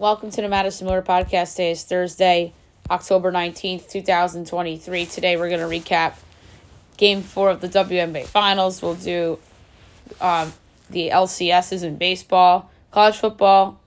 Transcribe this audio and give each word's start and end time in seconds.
Welcome 0.00 0.30
to 0.30 0.40
the 0.40 0.48
Madison 0.48 0.86
Motor 0.86 1.02
Podcast. 1.02 1.56
Today 1.56 1.72
is 1.72 1.84
Thursday, 1.84 2.54
October 2.88 3.30
19th, 3.30 3.90
2023. 3.90 5.04
Today 5.04 5.36
we're 5.36 5.50
going 5.50 5.60
to 5.60 5.66
recap 5.66 6.14
game 6.96 7.20
four 7.20 7.50
of 7.50 7.60
the 7.60 7.68
WNBA 7.68 8.24
Finals. 8.24 8.80
We'll 8.80 8.94
do 8.94 9.38
um, 10.18 10.54
the 10.88 11.10
LCSs 11.10 11.84
in 11.84 11.96
baseball, 11.96 12.70
college 12.90 13.16
football, 13.18 13.78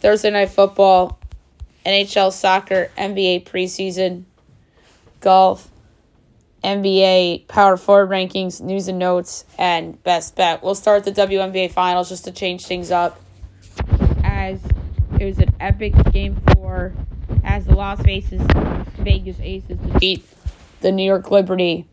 Thursday 0.00 0.32
night 0.32 0.50
football, 0.50 1.20
NHL 1.86 2.32
soccer, 2.32 2.90
NBA 2.98 3.44
preseason, 3.44 4.24
golf, 5.20 5.70
NBA 6.64 7.46
power 7.46 7.76
forward 7.76 8.10
rankings, 8.10 8.60
news 8.60 8.88
and 8.88 8.98
notes, 8.98 9.44
and 9.60 10.02
best 10.02 10.34
bet. 10.34 10.64
We'll 10.64 10.74
start 10.74 11.04
the 11.04 11.12
WNBA 11.12 11.70
finals 11.70 12.08
just 12.08 12.24
to 12.24 12.32
change 12.32 12.66
things 12.66 12.90
up. 12.90 13.20
It 15.18 15.24
was 15.24 15.38
an 15.38 15.54
epic 15.60 15.94
game 16.12 16.40
four, 16.54 16.92
as 17.42 17.64
the 17.64 17.74
Las 17.74 18.00
Vegas 18.00 18.42
Vegas 18.98 19.40
Aces 19.40 19.78
defeat 19.78 20.24
the 20.80 20.92
New 20.92 21.04
York 21.04 21.30
Liberty 21.30 21.86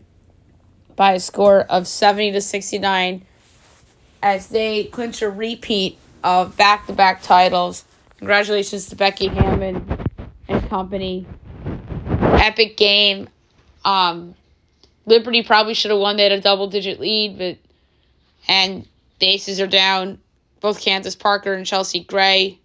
by 0.96 1.14
a 1.14 1.20
score 1.20 1.62
of 1.62 1.88
seventy 1.88 2.32
to 2.32 2.42
sixty 2.42 2.80
nine, 2.80 3.26
as 4.22 4.48
they 4.48 4.84
clinch 4.86 5.22
a 5.22 5.30
repeat 5.30 5.98
of 6.24 6.56
back 6.58 6.86
to 6.88 6.94
back 6.94 7.22
titles. 7.22 7.86
Congratulations 8.18 8.88
to 8.90 8.96
Becky 8.96 9.28
Hammon 9.28 9.86
and 10.48 10.70
company. 10.70 11.26
Epic 12.22 12.78
game. 12.78 13.28
Um, 13.84 14.36
Liberty 15.06 15.44
probably 15.44 15.74
should 15.74 15.92
have 15.92 16.00
won. 16.00 16.18
They 16.18 16.24
had 16.24 16.32
a 16.32 16.42
double 16.42 16.68
digit 16.68 17.00
lead, 17.00 17.38
but 17.38 17.58
and 18.48 18.88
the 19.20 19.28
Aces 19.28 19.60
are 19.60 19.68
down. 19.68 20.20
Both 20.64 20.80
Candace 20.80 21.14
Parker 21.14 21.52
and 21.52 21.66
Chelsea 21.66 22.06
Gray. 22.06 22.58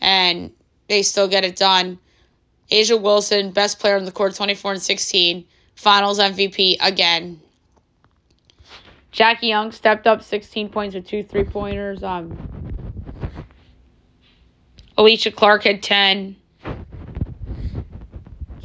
And 0.00 0.50
they 0.88 1.02
still 1.02 1.28
get 1.28 1.44
it 1.44 1.54
done. 1.54 1.96
A'ja 2.72 3.00
Wilson, 3.00 3.52
best 3.52 3.78
player 3.78 3.96
on 3.96 4.04
the 4.04 4.10
court, 4.10 4.34
24 4.34 4.72
and 4.72 4.82
16. 4.82 5.44
Finals 5.76 6.18
MVP 6.18 6.78
again. 6.80 7.40
Jackie 9.12 9.46
Young 9.46 9.70
stepped 9.70 10.08
up 10.08 10.24
16 10.24 10.70
points 10.70 10.96
with 10.96 11.06
two 11.06 11.22
three 11.22 11.44
pointers. 11.44 12.02
Um, 12.02 12.36
Alysha 14.98 15.32
Clark 15.32 15.62
had 15.62 15.84
10. 15.84 16.34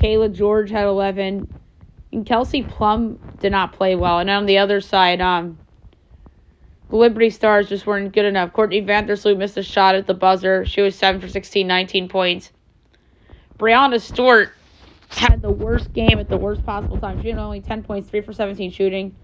Kayla 0.02 0.34
George 0.34 0.72
had 0.72 0.86
11. 0.86 1.54
And 2.14 2.26
Kelsey 2.26 2.64
Plum 2.64 3.20
did 3.42 3.52
not 3.52 3.74
play 3.74 3.96
well. 3.96 4.18
And 4.18 4.30
on 4.32 4.48
the 4.48 4.58
other 4.58 4.82
side, 4.82 5.22
um, 5.22 5.60
the 6.90 6.96
Liberty 6.96 7.30
Stars 7.30 7.70
just 7.70 7.86
weren't 7.86 8.14
good 8.14 8.26
enough. 8.26 8.54
Courtney 8.54 8.82
Vandersloot 8.82 9.38
missed 9.38 9.58
a 9.58 9.64
shot 9.64 9.96
at 9.96 10.08
the 10.08 10.14
buzzer. 10.14 10.66
She 10.66 10.82
was 10.82 10.96
7 10.96 11.20
for 11.20 11.28
16, 11.28 11.68
19 11.68 12.08
points. 12.08 12.52
Breanna 13.58 14.00
Stewart 14.00 14.52
had 15.10 15.42
the 15.42 15.52
worst 15.52 15.94
game 15.94 16.20
at 16.20 16.30
the 16.30 16.38
worst 16.38 16.66
possible 16.66 16.98
time. 16.98 17.22
She 17.22 17.30
had 17.30 17.40
only 17.40 17.62
10 17.62 17.84
points, 17.84 18.10
3 18.10 18.22
for 18.22 18.34
17 18.34 18.72
shooting. 18.72 19.16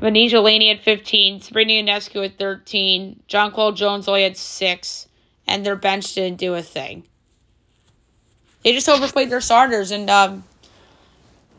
Betnijah 0.00 0.42
Laney 0.42 0.68
had 0.68 0.80
15. 0.80 1.40
Sabrina 1.40 1.72
Ionescu 1.72 2.22
had 2.22 2.38
13. 2.38 3.22
Jonquel 3.28 3.76
Jones 3.76 4.08
only 4.08 4.24
had 4.24 4.36
6. 4.36 5.08
And 5.46 5.64
their 5.64 5.76
bench 5.76 6.14
didn't 6.14 6.38
do 6.38 6.54
a 6.54 6.62
thing. 6.62 7.04
They 8.62 8.72
just 8.72 8.88
overplayed 8.88 9.30
their 9.30 9.40
starters. 9.40 9.90
And 9.90 10.10
um, 10.10 10.44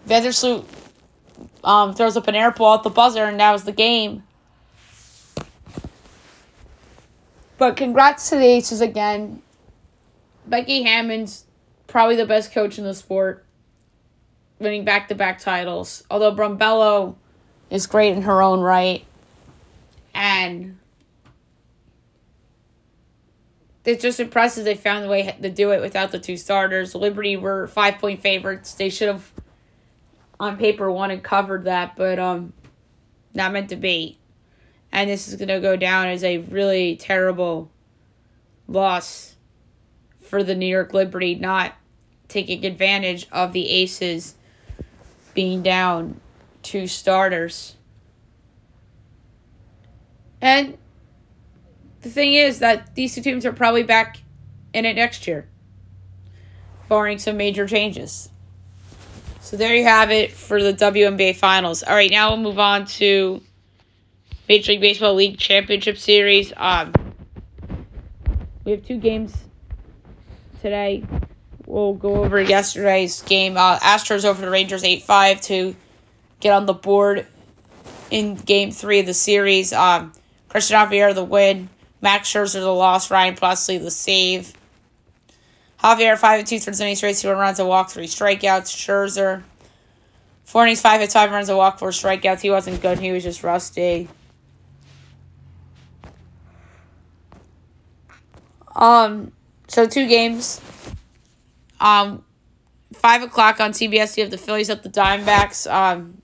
Vandersloot 0.08 0.66
um, 1.64 1.94
throws 1.94 2.18
up 2.18 2.28
an 2.28 2.36
air 2.36 2.52
ball 2.52 2.76
at 2.76 2.84
the 2.84 2.90
buzzer, 2.90 3.24
and 3.24 3.40
that 3.40 3.52
was 3.52 3.64
the 3.64 3.72
game. 3.72 4.24
But 7.64 7.78
congrats 7.78 8.28
to 8.28 8.36
the 8.36 8.46
Aces 8.46 8.82
again. 8.82 9.42
Becky 10.46 10.84
Hammon's 10.84 11.46
probably 11.88 12.18
the 12.18 12.26
best 12.26 12.52
coach 12.52 12.78
in 12.78 12.84
the 12.84 12.94
sport, 12.94 13.46
winning 14.60 14.84
back 14.84 15.08
to 15.08 15.16
back 15.16 15.40
titles. 15.40 16.04
Although 16.12 16.36
Brondello 16.36 17.16
is 17.70 17.88
great 17.88 18.18
in 18.18 18.24
her 18.24 18.42
own 18.42 18.60
right. 18.60 19.06
And 20.14 20.78
it's 23.86 24.02
just 24.02 24.20
impressive 24.20 24.66
they 24.66 24.76
found 24.76 25.06
a 25.06 25.08
way 25.08 25.34
to 25.42 25.50
do 25.50 25.72
it 25.72 25.80
without 25.80 26.12
the 26.12 26.20
two 26.20 26.36
starters. 26.36 26.94
Liberty 26.94 27.38
were 27.38 27.68
five 27.68 27.98
point 27.98 28.20
favorites. 28.20 28.74
They 28.74 28.90
should 28.90 29.08
have, 29.08 29.32
on 30.38 30.58
paper, 30.58 30.92
won 30.92 31.12
and 31.12 31.24
covered 31.24 31.64
that, 31.64 31.96
but 31.96 32.20
um, 32.20 32.52
not 33.34 33.54
meant 33.54 33.70
to 33.70 33.78
be 33.78 34.18
and 34.94 35.10
this 35.10 35.28
is 35.28 35.36
going 35.36 35.50
to 35.50 35.60
go 35.60 35.76
down 35.76 36.08
as 36.08 36.24
a 36.24 36.38
really 36.38 36.96
terrible 36.96 37.70
loss 38.68 39.36
for 40.22 40.44
the 40.44 40.54
New 40.54 40.68
York 40.68 40.94
Liberty 40.94 41.34
not 41.34 41.74
taking 42.28 42.64
advantage 42.64 43.28
of 43.32 43.54
the 43.54 43.68
Aces 43.70 44.36
being 45.34 45.64
down 45.64 46.22
two 46.62 46.86
starters. 46.86 47.76
And 50.40 50.78
the 52.02 52.10
thing 52.10 52.36
is 52.36 52.60
that 52.60 52.94
these 52.94 53.16
two 53.16 53.22
teams 53.22 53.48
are 53.48 53.54
probably 53.54 53.84
back 53.84 54.20
in 54.74 54.86
it 54.86 54.96
next 54.96 55.26
year, 55.26 55.48
barring 56.88 57.18
some 57.18 57.36
major 57.36 57.68
changes. 57.68 58.30
So 59.42 59.58
there 59.58 59.76
you 59.76 59.86
have 59.86 60.12
it 60.12 60.32
for 60.32 60.62
the 60.62 60.74
WNBA 60.74 61.36
Finals. 61.36 61.82
All 61.82 61.96
right, 61.96 62.12
now 62.12 62.30
we'll 62.30 62.42
move 62.42 62.60
on 62.60 62.86
to 62.86 63.42
Major 64.48 64.74
League 64.74 64.82
Baseball 64.82 65.14
League 65.14 65.38
Championship 65.38 65.98
Series. 65.98 66.52
Um, 66.58 66.94
we 68.66 68.72
have 68.72 68.86
two 68.86 68.98
games 68.98 69.36
today. 70.62 71.04
We'll 71.66 71.94
go 71.94 72.24
over 72.24 72.42
yesterday's 72.42 73.22
game. 73.22 73.56
Uh, 73.56 73.80
Astros 73.80 74.26
over 74.26 74.42
the 74.42 74.50
Rangers 74.50 74.84
8 74.84 75.04
5 75.04 75.42
to 75.42 75.76
get 76.40 76.54
on 76.54 76.66
the 76.66 76.74
board 76.74 77.26
in 78.12 78.36
game 78.36 78.72
three 78.72 79.00
of 79.00 79.06
the 79.06 79.14
series. 79.14 79.72
Um, 79.72 80.12
Cristian 80.50 80.76
Javier 80.76 81.16
the 81.16 81.24
win. 81.24 81.70
Max 82.02 82.32
Scherzer 82.32 82.60
the 82.60 82.74
loss. 82.74 83.10
Ryan 83.10 83.36
Pressly 83.36 83.82
the 83.82 83.92
save. 83.92 84.54
Javier 85.82 86.18
5 86.18 86.40
and 86.40 86.48
2 86.48 86.60
thirds 86.60 86.80
innings 86.80 87.00
straight, 87.00 87.18
two 87.18 87.30
runs, 87.32 87.60
a 87.60 87.66
walk, 87.66 87.90
three 87.92 88.08
strikeouts. 88.08 88.72
Scherzer, 88.72 89.44
four 90.46 90.64
innings, 90.64 90.82
five 90.82 91.02
hits, 91.02 91.14
five 91.14 91.32
runs, 91.32 91.50
a 91.50 91.58
walk, 91.58 91.80
four 91.80 91.90
strikeouts. 91.90 92.40
He 92.42 92.50
wasn't 92.50 92.82
good. 92.82 93.00
He 93.00 93.12
was 93.12 93.24
just 93.24 93.44
rusty. 93.44 94.08
Um, 98.76 99.32
so 99.68 99.86
two 99.86 100.08
games. 100.08 100.62
Um, 101.80 102.24
five 102.94 103.24
o'clock 103.24 103.60
on 103.60 103.72
CBS. 103.72 104.18
You 104.18 104.24
have 104.24 104.32
the 104.32 104.38
Phillies 104.38 104.70
at 104.70 104.84
the 104.84 104.90
Diamondbacks. 104.90 105.72
Um, 105.72 106.22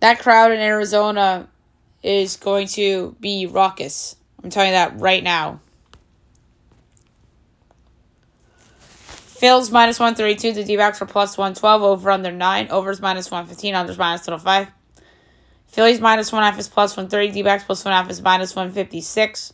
that 0.00 0.20
crowd 0.20 0.52
in 0.52 0.60
Arizona 0.60 1.48
is 2.02 2.36
going 2.36 2.68
to 2.68 3.16
be 3.20 3.46
raucous. 3.46 4.16
I'm 4.42 4.50
telling 4.50 4.68
you 4.68 4.74
that 4.74 4.98
right 5.00 5.22
now. 5.22 5.60
Phil's 9.36 9.70
minus 9.70 9.98
132. 9.98 10.52
The 10.54 10.64
D 10.64 10.76
backs 10.76 11.02
are 11.02 11.06
plus 11.06 11.36
112. 11.36 11.82
Over 11.82 12.10
under 12.10 12.32
9. 12.32 12.68
Overs 12.70 13.00
minus 13.00 13.30
115. 13.30 13.74
Unders 13.74 13.98
minus 13.98 14.26
105. 14.26 14.68
Phillies 15.66 16.00
minus 16.00 16.32
1 16.32 16.42
half 16.42 16.58
is 16.58 16.68
plus 16.68 16.96
130. 16.96 17.32
D 17.32 17.42
backs 17.42 17.64
plus 17.64 17.84
1 17.84 17.92
half 17.92 18.10
is 18.10 18.22
minus 18.22 18.56
156. 18.56 19.52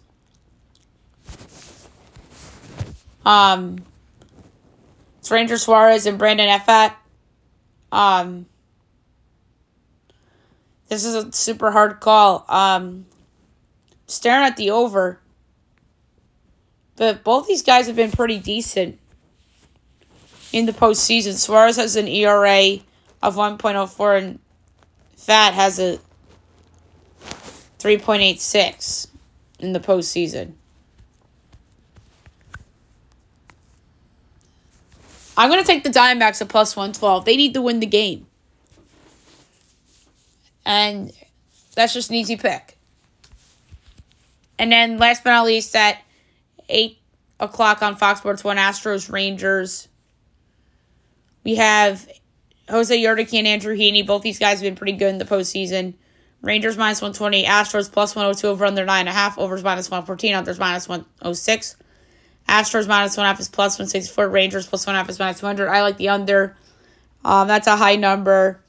Um, 3.25 3.85
it's 5.19 5.31
Ranger 5.31 5.57
Suarez 5.57 6.07
and 6.07 6.19
Brandon 6.19 6.49
Pfaadt. 6.61 6.95
Um, 7.91 8.47
this 10.89 11.05
is 11.05 11.15
a 11.15 11.33
super 11.33 11.71
hard 11.71 12.01
call. 12.01 12.45
Um, 12.49 13.07
staring 14.07 14.45
at 14.45 14.57
the 14.57 14.71
over. 14.71 15.21
But 16.97 17.25
both 17.25 17.47
these 17.47 17.63
guys 17.63 17.87
have 17.87 17.97
been 17.97 18.11
pretty 18.11 18.39
decent 18.39 18.99
in 20.53 20.67
the 20.67 20.73
postseason. 20.73 21.35
Suarez 21.35 21.77
has 21.77 21.97
an 21.97 22.07
ERA 22.09 22.79
of 23.23 23.37
1.04 23.37 24.19
and 24.19 24.39
Pfaadt 25.17 25.53
has 25.53 25.79
a 25.79 25.99
3.86 27.79 29.09
in 29.61 29.73
the 29.73 29.81
postseason. 29.81 30.55
I'm 35.37 35.51
going 35.51 35.61
to 35.61 35.67
take 35.67 35.83
the 35.83 35.91
Diamondbacks 35.91 36.43
at 36.43 36.49
plus 36.49 36.77
112. 36.77 37.25
They 37.25 37.37
need 37.37 37.55
to 37.55 37.63
win 37.63 37.81
the 37.81 37.87
game. 37.87 38.27
And 40.65 41.13
that's 41.75 41.95
just 41.95 42.11
an 42.11 42.17
easy 42.17 42.37
pick. 42.37 42.79
And 44.59 44.71
then 44.71 44.99
last 44.99 45.25
but 45.25 45.31
not 45.31 45.47
least, 45.47 45.75
at 45.75 45.99
8 46.69 46.99
o'clock 47.41 47.83
on 47.83 47.97
Fox 47.97 48.21
Sports 48.21 48.45
1, 48.45 48.57
Astros 48.57 49.11
Rangers. 49.11 49.89
We 51.45 51.57
have 51.57 52.09
Jose 52.69 52.97
Urquidy 52.97 53.39
and 53.39 53.47
Andrew 53.47 53.77
Heaney. 53.77 54.07
Both 54.07 54.23
these 54.23 54.39
guys 54.39 54.59
have 54.59 54.63
been 54.63 54.77
pretty 54.77 54.93
good 54.93 55.09
in 55.09 55.19
the 55.19 55.25
postseason. 55.25 55.95
Rangers 56.43 56.77
minus 56.77 57.01
120, 57.01 57.45
Astros 57.45 57.91
plus 57.91 58.15
102 58.15 58.47
over 58.49 58.65
under 58.65 58.85
9.5, 58.85 59.39
overs 59.39 59.63
minus 59.63 59.91
114, 59.91 60.35
unders 60.35 60.59
minus 60.59 60.89
106. 60.89 61.77
Astros 62.49 62.87
minus 62.87 63.17
1 63.17 63.25
half 63.25 63.41
is 63.41 63.49
plus 63.49 63.75
164, 63.79 64.29
Rangers 64.29 64.67
plus 64.67 64.87
1 64.87 64.95
half 64.95 65.09
is 65.09 65.19
minus 65.19 65.41
200. 65.41 65.69
I 65.69 65.83
like 65.83 65.97
the 65.97 66.09
under. 66.09 66.57
Um, 67.25 67.49
that's 67.49 67.67
a 67.67 67.77
high 67.77 67.97
number. 67.97 68.61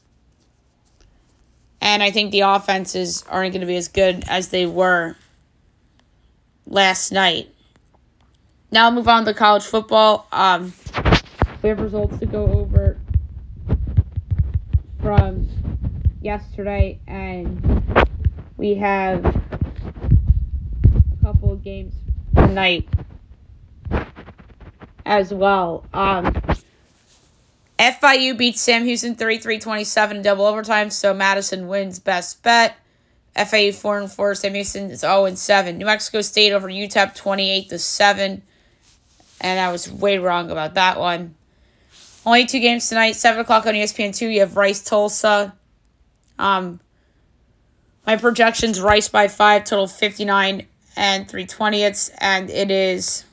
And 1.81 2.01
I 2.01 2.11
think 2.11 2.31
the 2.31 2.41
offenses 2.41 3.23
aren't 3.29 3.51
going 3.53 3.61
to 3.61 3.67
be 3.67 3.75
as 3.75 3.89
good 3.89 4.23
as 4.27 4.49
they 4.49 4.65
were 4.65 5.15
last 6.65 7.11
night. 7.11 7.49
Now 8.71 8.85
I'll 8.85 8.91
move 8.91 9.07
on 9.07 9.25
to 9.25 9.33
college 9.33 9.63
football. 9.63 10.27
Um, 10.31 10.73
we 11.61 11.69
have 11.69 11.79
results 11.79 12.17
to 12.19 12.25
go 12.25 12.45
over 12.45 12.97
from 15.01 15.47
yesterday, 16.21 16.99
and 17.05 17.61
we 18.57 18.75
have 18.75 19.25
a 19.25 19.33
couple 21.21 21.51
of 21.51 21.63
games 21.63 21.93
tonight 22.35 22.87
as 25.05 25.33
well. 25.33 25.85
Um, 25.93 26.33
FIU 27.79 28.37
beats 28.37 28.61
Sam 28.61 28.85
Houston 28.85 29.15
33-27 29.15 30.11
in 30.11 30.21
double 30.21 30.45
overtime, 30.45 30.89
so 30.89 31.13
Madison 31.13 31.67
wins 31.67 31.99
best 31.99 32.43
bet. 32.43 32.77
FIU 33.35 33.73
4 33.73 33.99
and 33.99 34.11
4, 34.11 34.35
Sam 34.35 34.53
Houston 34.53 34.91
is 34.91 34.99
0 34.99 35.25
and 35.25 35.37
7. 35.37 35.77
New 35.77 35.85
Mexico 35.85 36.21
State 36.21 36.53
over 36.53 36.69
UTEP 36.69 37.15
28 37.15 37.69
to 37.69 37.79
7. 37.79 38.41
And 39.41 39.59
I 39.59 39.71
was 39.71 39.91
way 39.91 40.19
wrong 40.19 40.51
about 40.51 40.75
that 40.75 40.99
one. 40.99 41.35
Only 42.25 42.45
two 42.45 42.59
games 42.59 42.87
tonight, 42.87 43.13
7 43.13 43.41
o'clock 43.41 43.65
on 43.65 43.73
ESPN 43.73 44.15
2. 44.15 44.27
You 44.27 44.41
have 44.41 44.55
Rice 44.55 44.83
Tulsa. 44.83 45.53
Um, 46.39 46.79
my 48.05 48.15
projections 48.17 48.79
Rice 48.79 49.09
by 49.09 49.27
5, 49.27 49.65
total 49.65 49.87
59 49.87 50.65
and 50.95 51.27
320ths. 51.27 52.11
And 52.19 52.49
it 52.49 52.71
is 52.71 53.25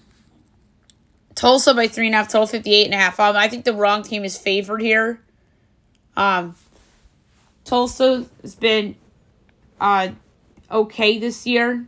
Tulsa 1.41 1.73
by 1.73 1.89
3.5, 1.89 2.29
total 2.29 2.61
58.5. 2.61 3.19
Um, 3.19 3.35
I 3.35 3.49
think 3.49 3.65
the 3.65 3.73
wrong 3.73 4.03
team 4.03 4.27
is 4.27 4.37
favored 4.37 4.83
here. 4.83 5.23
Um, 6.15 6.55
Tulsa 7.65 8.27
has 8.43 8.55
been 8.55 8.95
uh, 9.81 10.11
okay 10.71 11.19
this 11.19 11.47
year. 11.47 11.87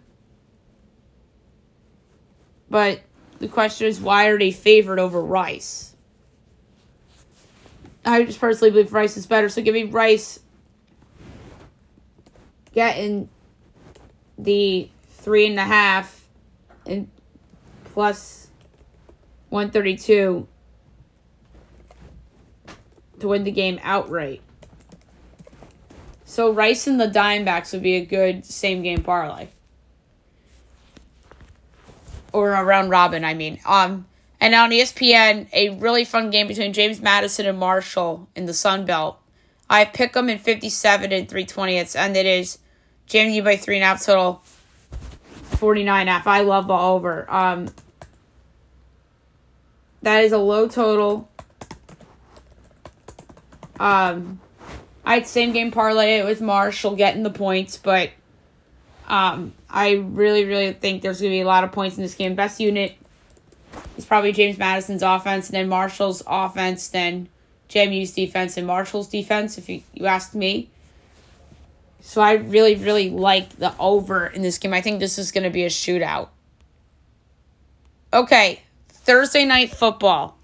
But 2.71 3.03
the 3.41 3.49
question 3.49 3.89
is, 3.89 4.01
why 4.01 4.29
are 4.29 4.39
they 4.39 4.53
favored 4.53 4.99
over 4.99 5.21
Rice? 5.21 5.95
I 8.07 8.25
just 8.25 8.41
personally 8.41 8.71
believe 8.71 8.95
Rice 8.95 9.19
is 9.19 9.27
better. 9.27 9.51
So 9.51 9.61
give 9.61 9.75
me 9.75 9.85
Rice 9.85 10.41
getting 12.73 13.29
the 14.39 14.89
three 15.11 15.47
and 15.47 15.59
a 15.59 15.65
half 15.65 16.27
and 16.87 17.11
plus 17.85 18.42
132 19.53 20.49
to 23.21 23.29
win 23.29 23.45
the 23.45 23.51
game 23.51 23.79
outright. 23.83 24.41
So 26.25 26.51
Rice 26.51 26.87
and 26.87 26.99
the 26.99 27.07
Diamondbacks 27.07 27.75
would 27.75 27.83
be 27.83 27.97
a 27.97 28.05
good 28.05 28.47
same 28.47 28.83
game 28.83 29.03
parlay. 29.03 29.49
Or 32.33 32.53
a 32.55 32.65
round 32.65 32.89
robin, 32.89 33.25
I 33.25 33.35
mean. 33.35 33.61
Um 33.67 34.07
and 34.41 34.55
on 34.55 34.71
ESPN, 34.71 35.47
a 35.53 35.69
really 35.77 36.05
fun 36.05 36.31
game 36.31 36.49
between 36.49 36.73
James 36.73 37.01
Madison 37.01 37.47
and 37.47 37.59
Marshall 37.59 38.29
in 38.35 38.47
the 38.47 38.55
Sun 38.55 38.87
Belt. 38.87 39.19
I 39.69 39.85
pick 39.85 40.15
them 40.15 40.29
in 40.29 40.39
57 40.39 41.13
and 41.13 41.29
320ths, 41.29 41.95
and 41.95 42.17
it 42.17 42.27
is 42.27 42.59
JMU 43.07 43.45
by 43.45 43.57
3.5 43.57 44.05
total, 44.05 44.43
49 45.59 46.07
half. 46.09 46.27
I 46.27 46.41
love 46.41 46.67
the 46.67 46.75
over. 46.75 47.31
Um, 47.33 47.69
that 50.03 50.25
is 50.25 50.33
a 50.33 50.39
low 50.39 50.69
total. 50.69 51.29
Um, 53.79 54.41
I'd 55.05 55.27
same 55.27 55.53
game 55.53 55.71
parlay 55.71 56.19
it 56.19 56.25
with 56.25 56.41
Marshall 56.41 56.95
getting 56.95 57.23
the 57.23 57.31
points, 57.31 57.77
but 57.77 58.11
um, 59.09 59.53
I 59.69 59.93
really, 59.93 60.45
really 60.45 60.73
think 60.73 61.03
there's 61.03 61.21
going 61.21 61.33
to 61.33 61.37
be 61.37 61.41
a 61.41 61.47
lot 61.47 61.65
of 61.65 61.73
points 61.73 61.97
in 61.97 62.03
this 62.03 62.15
game. 62.15 62.35
Best 62.35 62.61
unit 62.61 62.95
is 63.97 64.05
probably 64.05 64.33
James 64.33 64.59
Madison's 64.59 65.03
offense, 65.03 65.49
and 65.49 65.57
then 65.57 65.69
Marshall's 65.69 66.23
offense, 66.27 66.89
then 66.89 67.29
JMU's 67.69 68.13
defense, 68.13 68.57
and 68.57 68.67
Marshall's 68.67 69.09
defense, 69.09 69.59
if 69.59 69.69
you, 69.69 69.83
you 69.95 70.07
ask 70.07 70.35
me. 70.35 70.71
So 72.01 72.21
I 72.21 72.35
really, 72.35 72.75
really 72.75 73.11
like 73.11 73.51
the 73.57 73.75
over 73.79 74.27
in 74.27 74.43
this 74.43 74.59
game. 74.59 74.75
I 74.75 74.81
think 74.81 75.01
this 75.01 75.19
is 75.19 75.31
going 75.31 75.45
to 75.45 75.51
be 75.51 75.65
a 75.65 75.69
shootout. 75.69 76.29
Okay, 78.13 78.61
Thursday 79.05 79.45
night 79.45 79.75
football. 79.75 80.39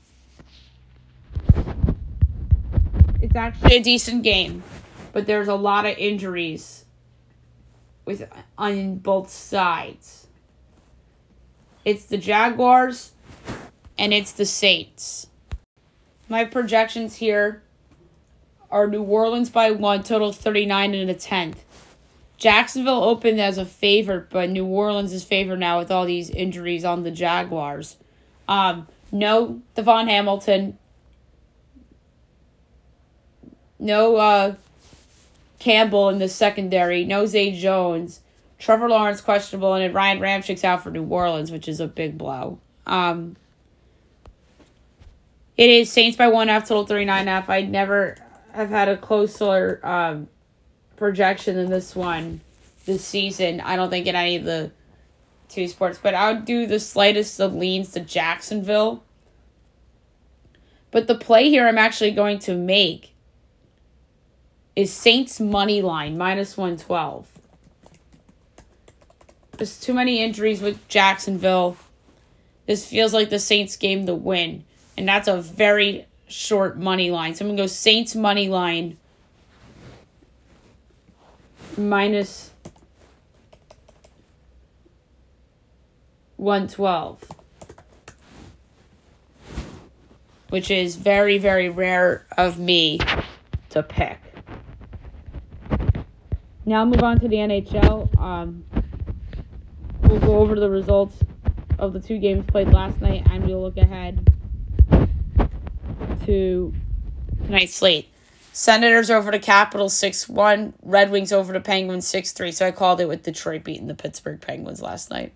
It's 3.23 3.37
actually 3.37 3.77
a 3.77 3.81
decent 3.81 4.25
game, 4.25 4.65
but 5.13 5.29
there's 5.29 5.47
a 5.47 5.55
lot 5.55 5.87
of 5.87 5.97
injuries 5.97 6.85
with 8.05 8.29
on 8.57 8.97
both 8.97 9.31
sides. 9.31 10.27
It's 11.85 12.07
the 12.07 12.19
Jaguars 12.19 13.13
and 13.97 14.13
it's 14.13 14.33
the 14.33 14.45
Saints. 14.45 15.29
My 16.29 16.45
projections 16.45 17.15
here 17.15 17.63
are 18.73 18.89
New 18.89 19.05
Orleans 19.05 19.51
by 19.51 19.71
one, 19.71 20.03
total 20.03 20.33
39 20.33 20.95
and 20.95 21.09
a 21.09 21.15
tenth. 21.15 21.65
Jacksonville 22.39 23.05
opened 23.05 23.41
as 23.41 23.57
a 23.57 23.65
favorite, 23.65 24.31
but 24.31 24.51
New 24.51 24.67
Orleans 24.67 25.13
is 25.13 25.23
favored 25.23 25.61
now 25.61 25.79
with 25.79 25.93
all 25.93 26.07
these 26.07 26.29
injuries 26.29 26.85
on 26.85 27.05
the 27.05 27.13
Jaguars. 27.13 27.99
Um, 28.49 28.89
no 29.13 29.61
DaVon 29.77 30.09
Hamilton. 30.09 30.79
No 33.79 34.17
uh, 34.17 34.55
Campbell 35.59 36.09
in 36.09 36.19
the 36.19 36.29
secondary. 36.29 37.05
No 37.05 37.27
Zay 37.27 37.53
Jones. 37.53 38.21
Trevor 38.59 38.89
Lawrence 38.89 39.21
questionable, 39.21 39.75
and 39.75 39.95
Ryan 39.95 40.19
Ramczyk's 40.19 40.65
out 40.65 40.83
for 40.83 40.91
New 40.91 41.05
Orleans, 41.05 41.53
which 41.53 41.69
is 41.69 41.79
a 41.79 41.87
big 41.87 42.19
blow. 42.19 42.59
Um, 42.87 43.37
it 45.57 45.71
is 45.71 45.93
Saints 45.93 46.17
by 46.17 46.27
one 46.29 46.49
half, 46.49 46.67
total 46.67 46.87
39 46.87 47.27
half. 47.29 47.49
I 47.49 47.63
never 47.63 48.17
have 48.53 48.71
had 48.71 48.89
a 48.89 48.97
closer 48.97 49.81
um, 49.85 50.29
projection 50.97 51.55
than 51.55 51.71
this 51.71 51.95
one 51.95 52.41
this 52.85 53.05
season. 53.05 53.61
I 53.61 53.77
don't 53.77 53.91
think 53.91 54.07
in 54.07 54.17
any 54.17 54.37
of 54.37 54.45
the 54.45 54.73
two 55.49 55.69
sports, 55.69 55.99
but 56.03 56.15
I 56.15 56.33
would 56.33 56.45
do 56.45 56.67
the 56.67 56.81
slightest 56.81 57.41
of 57.41 57.55
leans 57.55 57.93
to 57.93 58.01
Jacksonville. 58.01 59.03
But 60.91 61.07
the 61.07 61.15
play 61.15 61.49
here 61.49 61.67
I'm 61.67 61.79
actually 61.79 62.13
going 62.13 62.39
to 62.41 62.55
make 62.55 63.15
is 64.75 64.93
Saints 64.93 65.41
money 65.41 65.83
line 65.83 66.17
minus 66.17 66.57
112. 66.57 67.31
There's 69.57 69.81
too 69.81 69.93
many 69.93 70.23
injuries 70.23 70.61
with 70.61 70.87
Jacksonville. 70.89 71.77
This 72.67 72.87
feels 72.87 73.13
like 73.13 73.29
the 73.29 73.39
Saints 73.39 73.77
game 73.77 74.07
to 74.07 74.15
win 74.15 74.65
and 74.99 75.09
that's 75.09 75.29
a 75.29 75.41
very 75.41 76.05
short 76.27 76.77
money 76.77 77.09
line. 77.11 77.35
So 77.35 77.45
I'm 77.45 77.51
gonna 77.51 77.63
go 77.63 77.67
Saints 77.69 78.17
money 78.17 78.49
line 78.49 78.99
minus 81.77 82.51
one 86.39 86.67
twelve. 86.69 87.23
Which 90.49 90.71
is 90.71 90.97
very, 90.97 91.37
very 91.37 91.69
rare 91.69 92.27
of 92.39 92.59
me 92.59 92.99
to 93.69 93.83
pick. 93.83 94.19
Now 96.65 96.85
move 96.87 97.03
on 97.03 97.21
to 97.21 97.29
the 97.29 97.37
NHL. 97.37 98.19
Um, 98.19 98.65
we'll 100.03 100.21
go 100.21 100.39
over 100.39 100.59
the 100.59 100.71
results 100.71 101.17
of 101.79 101.93
the 101.93 102.01
two 102.01 102.19
games 102.19 102.45
played 102.47 102.69
last 102.69 103.01
night 103.01 103.27
and 103.31 103.47
we'll 103.47 103.63
look 103.63 103.77
ahead 103.77 104.27
to 106.25 106.75
tonight's 107.45 107.75
slate. 107.75 108.09
Senators 108.53 109.11
over 109.11 109.31
to 109.31 109.39
Capitals 109.39 109.95
6 109.97 110.29
1. 110.29 110.75
Red 110.83 111.11
Wings 111.11 111.33
over 111.33 111.53
to 111.53 111.61
Penguins 111.61 112.07
6 112.07 112.33
3. 112.33 112.53
So 112.53 112.67
I 112.67 112.71
called 112.71 113.01
it 113.01 113.09
with 113.09 113.23
Detroit 113.23 113.65
beating 113.65 113.87
the 113.87 113.95
Pittsburgh 113.95 114.41
Penguins 114.41 114.83
last 114.83 115.11
night. 115.11 115.33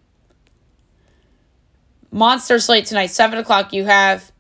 Monster 2.13 2.59
slate 2.59 2.85
tonight, 2.85 3.07
7 3.07 3.39
o'clock. 3.39 3.73
You 3.73 3.87
have 3.87 4.31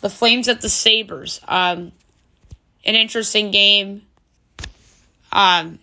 the 0.00 0.08
Flames 0.08 0.46
at 0.48 0.60
the 0.60 0.68
Sabres. 0.68 1.40
Um, 1.46 1.90
an 2.84 2.94
interesting 2.94 3.50
game. 3.50 4.02
Um, 5.32 5.80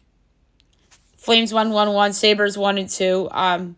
Flames 1.18 1.54
1 1.54 1.70
1 1.70 1.94
1. 1.94 2.14
Sabres 2.14 2.58
1 2.58 2.78
and 2.78 2.90
2. 2.90 3.28
Um, 3.30 3.76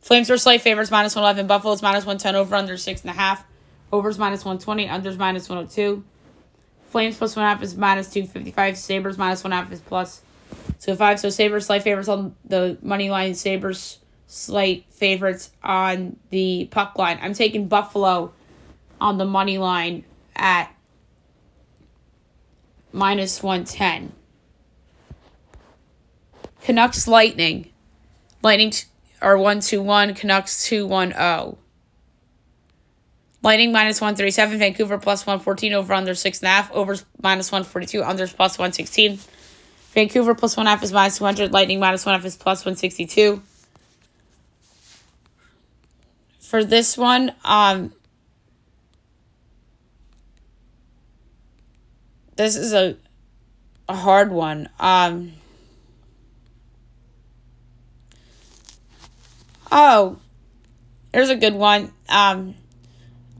Flames 0.00 0.30
are 0.30 0.38
slight 0.38 0.62
favorites, 0.62 0.90
minus 0.90 1.14
111. 1.14 1.46
Buffalo's 1.46 1.82
minus 1.82 2.06
110 2.06 2.34
over 2.34 2.56
under 2.56 2.74
6.5. 2.74 3.40
Overs 3.92 4.18
minus 4.18 4.44
120, 4.44 4.86
unders 4.88 5.18
minus 5.18 5.48
102. 5.48 6.02
Flames 6.90 7.18
plus 7.18 7.36
one 7.36 7.44
half 7.44 7.62
is 7.62 7.76
minus 7.76 8.08
255. 8.10 8.78
Sabres 8.78 9.18
minus 9.18 9.44
one 9.44 9.52
half 9.52 9.70
is 9.70 9.80
plus 9.80 10.22
So 10.78 10.96
five. 10.96 11.20
So 11.20 11.28
Sabres 11.28 11.66
slight 11.66 11.82
favorites 11.82 12.08
on 12.08 12.34
the 12.46 12.78
money 12.80 13.10
line. 13.10 13.34
Sabres 13.34 13.98
slight 14.28 14.84
favorites 14.90 15.50
on 15.64 16.16
the 16.30 16.68
puck 16.70 16.96
line. 16.96 17.18
I'm 17.20 17.34
taking 17.34 17.66
Buffalo 17.66 18.32
on 19.00 19.18
the 19.18 19.24
money 19.24 19.58
line 19.58 20.04
at 20.36 20.72
minus 22.92 23.42
110. 23.42 24.12
Canucks 26.62 27.08
Lightning. 27.08 27.70
Lightning 28.42 28.72
are 29.20 29.36
1 29.36 29.60
2 29.60 29.82
1, 29.82 30.14
Canucks 30.14 30.64
2 30.66 30.86
1 30.86 31.12
0. 31.12 31.58
Lightning 33.42 33.72
minus 33.72 34.00
137, 34.00 34.58
Vancouver 34.58 34.98
plus 34.98 35.24
114, 35.24 35.72
over 35.72 35.94
under 35.94 36.12
6.5, 36.12 36.72
overs 36.72 37.04
minus 37.22 37.50
142, 37.52 38.02
unders 38.02 38.34
plus 38.34 38.58
116. 38.58 39.18
Vancouver 39.92 40.34
plus 40.34 40.56
1.5 40.56 40.82
is 40.82 40.92
minus 40.92 41.16
200, 41.18 41.52
Lightning 41.52 41.80
minus 41.80 42.04
1.5 42.04 42.24
is 42.24 42.36
plus 42.36 42.60
162. 42.64 43.40
For 46.48 46.64
this 46.64 46.96
one, 46.96 47.34
um, 47.44 47.92
this 52.36 52.56
is 52.56 52.72
a, 52.72 52.96
a 53.86 53.94
hard 53.94 54.32
one. 54.32 54.70
Um, 54.80 55.34
oh, 59.70 60.16
here's 61.12 61.28
a 61.28 61.36
good 61.36 61.52
one. 61.52 61.92
Um, 62.08 62.54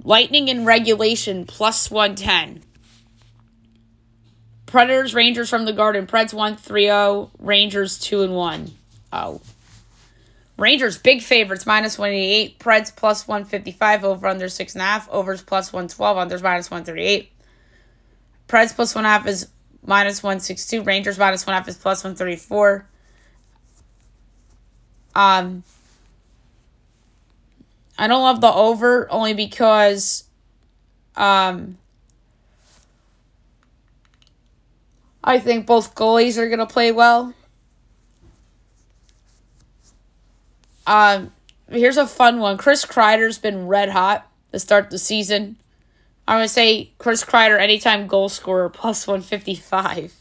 Lightning 0.05 0.49
in 0.49 0.67
regulation 0.67 1.47
plus 1.47 1.91
110. 1.91 2.63
Predators, 4.67 5.15
Rangers 5.15 5.49
from 5.49 5.65
the 5.65 5.73
Garden. 5.73 6.07
Preds 6.07 6.35
1 6.35 6.57
3 6.57 6.85
0. 6.85 7.31
Rangers 7.39 7.99
2 8.01 8.21
and 8.21 8.35
1. 8.35 8.71
Oh. 9.15 9.41
Rangers, 10.59 10.99
big 10.99 11.23
favorites, 11.23 11.67
minus 11.67 11.99
188. 11.99 12.59
Preds 12.59 12.95
plus 12.95 13.29
155. 13.29 14.05
Over 14.05 14.27
under 14.27 14.47
6.5. 14.47 15.09
Overs 15.09 15.41
plus 15.41 15.73
112. 15.73 16.17
Unders 16.17 16.43
minus 16.43 16.71
138. 16.71 17.31
Preds 18.49 18.75
plus 18.75 18.93
1.5 18.95 19.27
is 19.27 19.49
minus 19.87 20.23
162. 20.23 20.83
Rangers 20.83 21.19
minus 21.19 21.45
1.5 21.45 21.69
is 21.69 21.77
plus 21.77 22.03
134. 22.03 22.89
Um, 25.15 25.63
I 27.99 28.07
don't 28.07 28.23
love 28.23 28.41
the 28.41 28.53
over 28.53 29.11
only 29.11 29.35
because 29.35 30.25
um 31.17 31.79
I 35.23 35.41
think 35.41 35.67
both 35.67 35.95
goalies 35.95 36.39
are 36.39 36.49
going 36.49 36.61
to 36.61 36.67
play 36.67 36.93
well. 36.93 37.35
Um 40.89 41.33
here's 41.71 41.99
a 41.99 42.07
fun 42.07 42.41
one. 42.41 42.57
Chris 42.57 42.85
Kreider's 42.85 43.39
been 43.39 43.69
red 43.69 43.91
hot 43.91 44.27
to 44.53 44.59
start 44.59 44.91
the 44.91 44.99
season. 44.99 45.57
I'm 46.27 46.43
to 46.43 46.49
say 46.49 46.93
Chris 46.99 47.23
Kreider 47.23 47.61
anytime 47.61 48.07
goal 48.07 48.29
scorer 48.29 48.69
plus 48.71 49.07
155. 49.07 50.15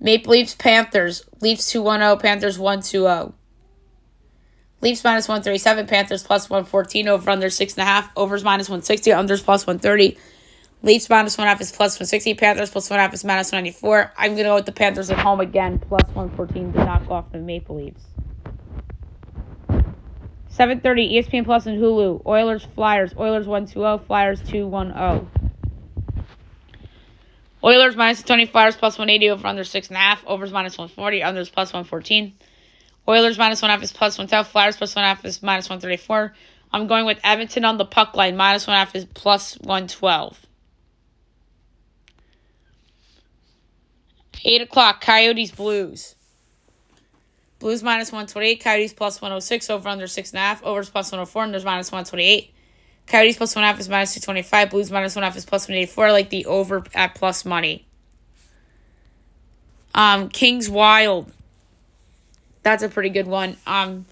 Maple 0.00 0.32
Leafs 0.32 0.54
Panthers. 0.54 1.24
Leafs 1.40 1.72
2-1-0, 1.72 2.22
Panthers 2.22 2.56
1-2-0. 2.56 3.32
Leafs 4.80 5.02
minus 5.02 5.26
137, 5.26 5.86
Panthers 5.88 6.22
plus 6.22 6.48
114, 6.48 7.08
over 7.08 7.30
under 7.30 7.48
6.5, 7.48 8.10
overs 8.16 8.44
minus 8.44 8.68
160, 8.68 9.10
unders 9.10 9.42
plus 9.42 9.66
130. 9.66 10.16
Leafs 10.82 11.10
minus 11.10 11.36
one 11.36 11.46
half 11.46 11.60
is 11.60 11.70
plus 11.70 11.94
160, 11.94 12.34
Panthers 12.34 12.70
plus 12.70 12.88
one 12.88 12.98
half 12.98 13.12
is 13.12 13.24
minus 13.24 13.48
194. 13.48 14.12
I'm 14.16 14.32
going 14.32 14.38
to 14.38 14.42
go 14.44 14.54
with 14.54 14.66
the 14.66 14.72
Panthers 14.72 15.10
at 15.10 15.18
home 15.18 15.40
again, 15.40 15.78
plus 15.78 16.02
114 16.14 16.72
to 16.72 16.78
knock 16.84 17.10
off 17.10 17.32
the 17.32 17.38
Maple 17.38 17.76
Leafs. 17.76 18.04
7.30, 19.68 21.12
ESPN 21.14 21.44
Plus 21.44 21.66
and 21.66 21.80
Hulu. 21.80 22.26
Oilers, 22.26 22.66
Flyers. 22.74 23.14
Oilers 23.16 23.46
1-2-0, 23.46 24.06
Flyers 24.06 24.40
2-1-0. 24.42 25.26
Oilers 27.62 27.96
minus 27.96 28.22
20, 28.22 28.46
Flyers 28.46 28.76
plus 28.76 28.98
180, 28.98 29.30
over 29.30 29.46
under 29.46 29.62
6.5, 29.62 30.18
overs 30.26 30.52
minus 30.52 30.76
140, 30.78 31.20
unders 31.20 31.52
plus 31.52 31.72
114. 31.72 32.34
Oilers 33.08 33.38
minus 33.38 33.62
one 33.62 33.70
half 33.70 33.82
is 33.82 33.90
plus 33.90 34.18
one 34.18 34.28
half. 34.28 34.48
Flyers 34.48 34.76
plus 34.76 34.94
one 34.94 35.04
half 35.04 35.24
is 35.24 35.42
minus 35.42 35.70
one 35.70 35.80
thirty 35.80 35.96
four. 35.96 36.34
I'm 36.70 36.86
going 36.86 37.06
with 37.06 37.18
Edmonton 37.24 37.64
on 37.64 37.78
the 37.78 37.86
puck 37.86 38.14
line. 38.14 38.36
Minus 38.36 38.66
one 38.66 38.76
half 38.76 38.94
is 38.94 39.06
plus 39.06 39.54
one 39.60 39.86
twelve. 44.42 44.52
Eight 44.52 44.62
o'clock. 44.62 45.00
Coyotes 45.00 45.50
Blues. 45.50 46.14
Blues 47.58 47.82
minus 47.82 48.12
one 48.12 48.26
twenty 48.26 48.48
eight. 48.48 48.62
Coyotes 48.62 48.92
plus 48.92 49.20
one 49.20 49.32
oh 49.32 49.40
six. 49.40 49.70
Over 49.70 49.88
under 49.88 50.06
six 50.06 50.30
and 50.30 50.38
a 50.38 50.42
half. 50.42 50.62
Overs 50.64 50.90
plus 50.90 51.12
one 51.12 51.20
oh 51.20 51.26
four. 51.26 51.44
Unders 51.44 51.64
minus 51.64 51.92
one 51.92 52.04
twenty 52.04 52.24
eight. 52.24 52.54
Coyotes 53.06 53.36
plus 53.36 53.54
one 53.54 53.64
half 53.64 53.80
is 53.80 53.88
minus 53.88 54.14
two 54.14 54.20
twenty 54.20 54.42
five. 54.42 54.70
Blues 54.70 54.90
minus 54.90 55.14
one 55.14 55.22
half 55.22 55.36
is 55.36 55.44
plus 55.44 55.68
one 55.68 55.76
eighty 55.76 55.90
four. 55.90 56.06
I 56.06 56.12
like 56.12 56.30
the 56.30 56.46
over 56.46 56.84
at 56.94 57.14
plus 57.14 57.44
money. 57.44 57.86
Um, 59.94 60.28
Kings 60.28 60.68
Wild. 60.68 61.32
That's 62.62 62.82
a 62.82 62.88
pretty 62.88 63.08
good 63.08 63.26
one. 63.26 63.56
Um, 63.66 64.04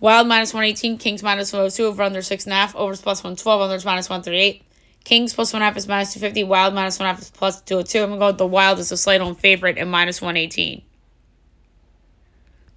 Wild 0.00 0.28
minus 0.28 0.54
118, 0.54 0.96
Kings 0.96 1.22
minus 1.22 1.52
102, 1.52 1.84
over 1.84 2.02
under 2.02 2.20
6.5, 2.20 2.74
overs 2.74 3.02
plus 3.02 3.22
112, 3.22 3.60
unders 3.60 3.84
minus 3.84 4.08
138. 4.08 4.62
Kings 5.04 5.32
plus 5.32 5.52
one 5.52 5.62
half 5.62 5.76
is 5.76 5.88
minus 5.88 6.12
250, 6.12 6.44
Wild 6.44 6.74
minus 6.74 6.98
one 6.98 7.06
half 7.08 7.20
is 7.20 7.30
plus 7.30 7.60
202. 7.62 8.02
I'm 8.02 8.08
going 8.08 8.18
to 8.18 8.22
go 8.22 8.26
with 8.28 8.38
the 8.38 8.46
Wild 8.46 8.78
as 8.78 8.92
a 8.92 8.96
slight 8.96 9.20
home 9.20 9.34
favorite 9.34 9.78
and 9.78 9.90
minus 9.90 10.20
118. 10.20 10.82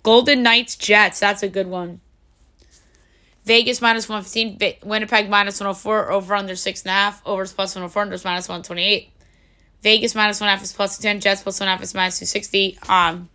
Golden 0.04 0.44
Knights 0.44 0.76
Jets, 0.76 1.20
that's 1.20 1.44
a 1.44 1.48
good 1.48 1.68
one. 1.68 2.02
Vegas 3.46 3.82
minus 3.82 4.08
115, 4.08 4.80
Winnipeg 4.84 5.30
minus 5.30 5.60
104, 5.60 6.12
over 6.12 6.34
under 6.34 6.54
6.5, 6.54 7.22
overs 7.26 7.52
plus 7.52 7.76
104, 7.76 8.06
unders 8.06 8.26
minus 8.26 8.48
128. 8.48 9.10
Vegas 9.82 10.16
minus 10.16 10.40
1.5 10.40 10.64
is 10.64 10.74
plus 10.74 10.98
10, 10.98 11.20
Jets 11.20 11.44
plus 11.44 11.60
1.5 11.60 11.82
is 11.82 11.94
minus 11.94 12.20
260. 12.20 12.80
Um, 12.88 13.30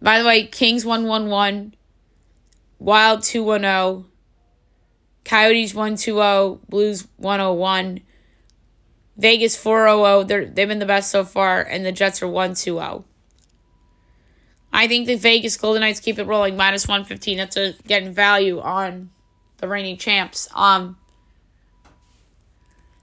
by 0.00 0.18
the 0.18 0.24
way, 0.24 0.46
Kings 0.46 0.86
111, 0.86 1.74
Wild 2.78 3.22
210, 3.22 4.10
Coyotes 5.24 5.74
120, 5.74 6.60
Blues 6.68 7.06
101, 7.16 8.00
Vegas 9.16 9.56
400. 9.56 10.28
They're, 10.28 10.46
they've 10.46 10.68
been 10.68 10.78
the 10.78 10.86
best 10.86 11.10
so 11.10 11.24
far, 11.24 11.62
and 11.62 11.84
the 11.84 11.92
Jets 11.92 12.22
are 12.22 12.28
120. 12.28 13.04
I 14.72 14.88
think 14.88 15.06
the 15.06 15.14
Vegas 15.14 15.56
Golden 15.56 15.80
Knights 15.80 16.00
keep 16.00 16.18
it 16.18 16.26
rolling, 16.26 16.56
minus 16.56 16.88
115. 16.88 17.38
That's 17.38 17.56
a 17.56 17.74
getting 17.86 18.12
value 18.12 18.60
on 18.60 19.10
the 19.58 19.68
reigning 19.68 19.96
champs. 19.96 20.48
Um, 20.52 20.98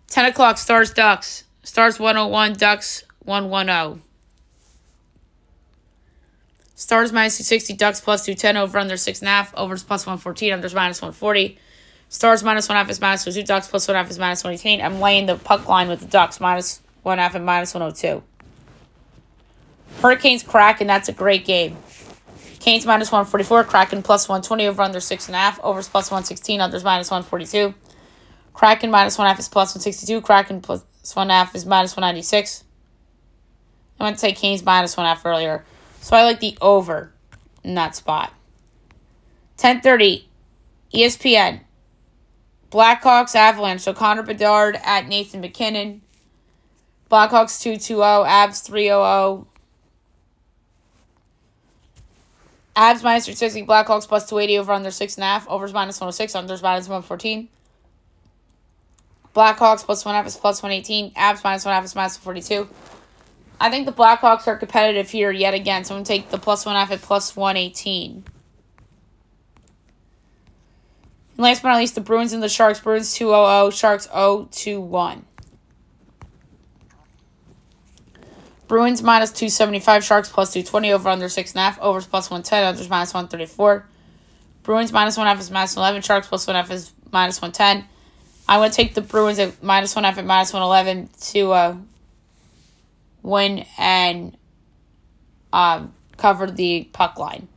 10 0.08 0.26
o'clock, 0.26 0.58
Stars 0.58 0.92
Ducks. 0.92 1.46
Stars 1.64 1.98
101, 2.00 2.54
Ducks 2.54 3.04
110. 3.24 4.04
Stars 6.76 7.14
minus 7.14 7.38
260, 7.38 7.74
Ducks 7.76 8.02
plus 8.02 8.26
210, 8.26 8.58
over 8.58 8.78
under 8.78 8.96
6.5, 8.96 9.54
overs 9.56 9.84
plus 9.84 10.06
114, 10.06 10.52
unders 10.52 10.74
minus 10.74 11.02
140. 11.02 11.58
Stars 12.12 12.44
minus 12.44 12.68
1 12.68 12.76
half 12.76 12.90
is 12.90 13.00
minus 13.00 13.24
2, 13.24 13.42
Ducks 13.44 13.70
plus 13.70 13.88
1 13.88 13.96
half 13.96 14.12
is 14.12 14.20
minus 14.20 14.44
118. 14.44 14.82
I'm 14.82 15.00
laying 15.00 15.28
the 15.28 15.38
puck 15.38 15.70
line 15.70 15.88
with 15.88 16.02
the 16.02 16.08
Ducks 16.08 16.42
minus 16.42 16.82
1 17.04 17.18
half 17.18 17.36
and 17.36 17.46
minus 17.46 17.74
102. 17.74 18.22
Hurricanes 20.02 20.44
Kraken, 20.44 20.88
that's 20.88 21.08
a 21.08 21.14
great 21.14 21.46
game. 21.46 21.78
Canes 22.60 22.86
minus 22.86 23.14
144, 23.14 23.64
Kraken 23.64 24.04
plus 24.04 24.28
120, 24.28 24.68
over 24.68 24.82
under 24.82 25.00
6.5, 25.00 25.64
overs 25.64 25.88
plus 25.88 26.12
116, 26.12 26.60
unders 26.60 26.84
minus 26.84 27.10
142. 27.10 27.74
Kraken 28.52 28.92
minus 28.92 29.18
1 29.18 29.26
half 29.26 29.40
is 29.40 29.48
plus 29.48 29.70
162, 29.70 30.20
Kraken 30.20 30.60
plus 30.60 30.84
1 31.14 31.30
half 31.30 31.56
is 31.56 31.66
minus 31.66 31.96
196. 31.96 32.66
I 34.02 34.04
went 34.04 34.18
to 34.18 34.20
say 34.20 34.34
Canes 34.34 34.66
minus 34.66 34.98
1 34.98 35.06
half 35.06 35.26
earlier. 35.26 35.64
So 36.02 36.18
I 36.18 36.26
like 36.26 36.42
the 36.42 36.58
over 36.60 37.14
in 37.64 37.76
that 37.76 37.96
spot. 37.96 38.34
10:30 39.58 40.26
ESPN. 40.94 41.62
Blackhawks 42.72 43.36
Avalanche. 43.36 43.82
So 43.82 43.94
Connor 43.94 44.24
Bedard 44.24 44.80
at 44.84 45.08
Nathan 45.08 45.42
MacKinnon. 45.42 46.02
Blackhawks 47.12 47.60
2-2-0, 47.60 48.26
Avs 48.26 48.70
3-0-0. 48.70 49.46
Avs 52.74 53.04
minus 53.04 53.26
360, 53.26 53.66
Blackhawks 53.66 54.08
plus 54.08 54.30
280 54.30 54.60
over 54.60 54.72
under 54.72 54.90
6.5, 54.90 55.46
overs 55.50 55.74
minus 55.74 56.00
106, 56.00 56.34
unders 56.34 56.64
minus 56.64 56.88
114. 56.88 57.50
Blackhawks 59.36 59.84
plus 59.84 60.06
1 60.06 60.16
half 60.16 60.26
is 60.26 60.38
plus 60.38 60.64
118, 60.64 61.12
Avs 61.12 61.44
minus 61.44 61.66
1 61.66 61.74
half 61.74 61.84
is 61.84 61.96
minus 61.96 62.26
142. 62.26 62.74
I 63.60 63.70
think 63.70 63.86
the 63.86 63.92
Blackhawks 63.92 64.48
are 64.48 64.56
competitive 64.56 65.12
here 65.12 65.32
yet 65.32 65.54
again, 65.54 65.84
so 65.84 65.94
I'm 65.94 65.98
going 65.98 66.06
to 66.06 66.12
take 66.12 66.30
the 66.30 66.40
plus 66.40 66.66
one 66.66 66.76
half 66.76 66.92
at 66.92 67.02
plus 67.04 67.36
118. 67.36 68.24
And 71.42 71.46
last 71.48 71.64
but 71.64 71.70
not 71.70 71.80
least, 71.80 71.96
the 71.96 72.02
Bruins 72.02 72.34
and 72.34 72.44
the 72.44 72.48
Sharks. 72.48 72.80
Bruins 72.82 73.16
2 73.16 73.30
0 73.30 73.72
Sharks 73.72 74.08
0 74.14 74.48
2 74.52 74.80
1. 74.80 75.26
Bruins 78.68 79.02
minus 79.02 79.32
275, 79.32 80.04
Sharks 80.04 80.30
plus 80.30 80.54
220, 80.54 80.94
over 80.94 81.10
under 81.10 81.26
6.5, 81.26 81.80
overs 81.80 82.06
plus 82.06 82.30
110, 82.30 82.76
unders 82.76 82.88
minus 82.88 83.12
134. 83.12 83.88
Bruins 84.62 84.92
minus 84.92 85.18
1 85.18 85.26
half 85.26 85.40
is 85.40 85.50
minus 85.50 85.76
11, 85.76 86.04
Sharks 86.04 86.28
plus 86.28 86.46
1 86.46 86.56
half 86.56 86.70
is 86.70 86.94
minus 87.12 87.42
110. 87.42 87.90
I 88.48 88.60
would 88.60 88.72
take 88.72 88.94
the 88.94 89.02
Bruins 89.02 89.40
at 89.40 89.64
minus 89.64 89.96
1 89.96 90.04
half 90.04 90.20
at 90.20 90.26
minus 90.26 90.54
111 90.54 91.10
to 91.32 91.52
uh, 91.54 91.76
win 93.24 93.66
and 93.80 94.38
um, 95.52 95.96
cover 96.18 96.52
the 96.52 96.88
puck 96.94 97.18
line. 97.18 97.48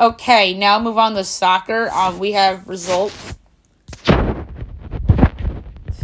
Okay, 0.00 0.54
now 0.54 0.80
move 0.80 0.96
on 0.96 1.12
to 1.12 1.22
soccer. 1.22 1.90
Um, 1.90 2.18
we 2.18 2.32
have 2.32 2.66
results 2.66 3.36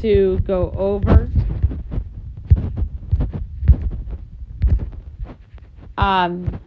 to 0.00 0.38
go 0.41 0.71
over. 0.76 1.31
Um, 5.97 6.61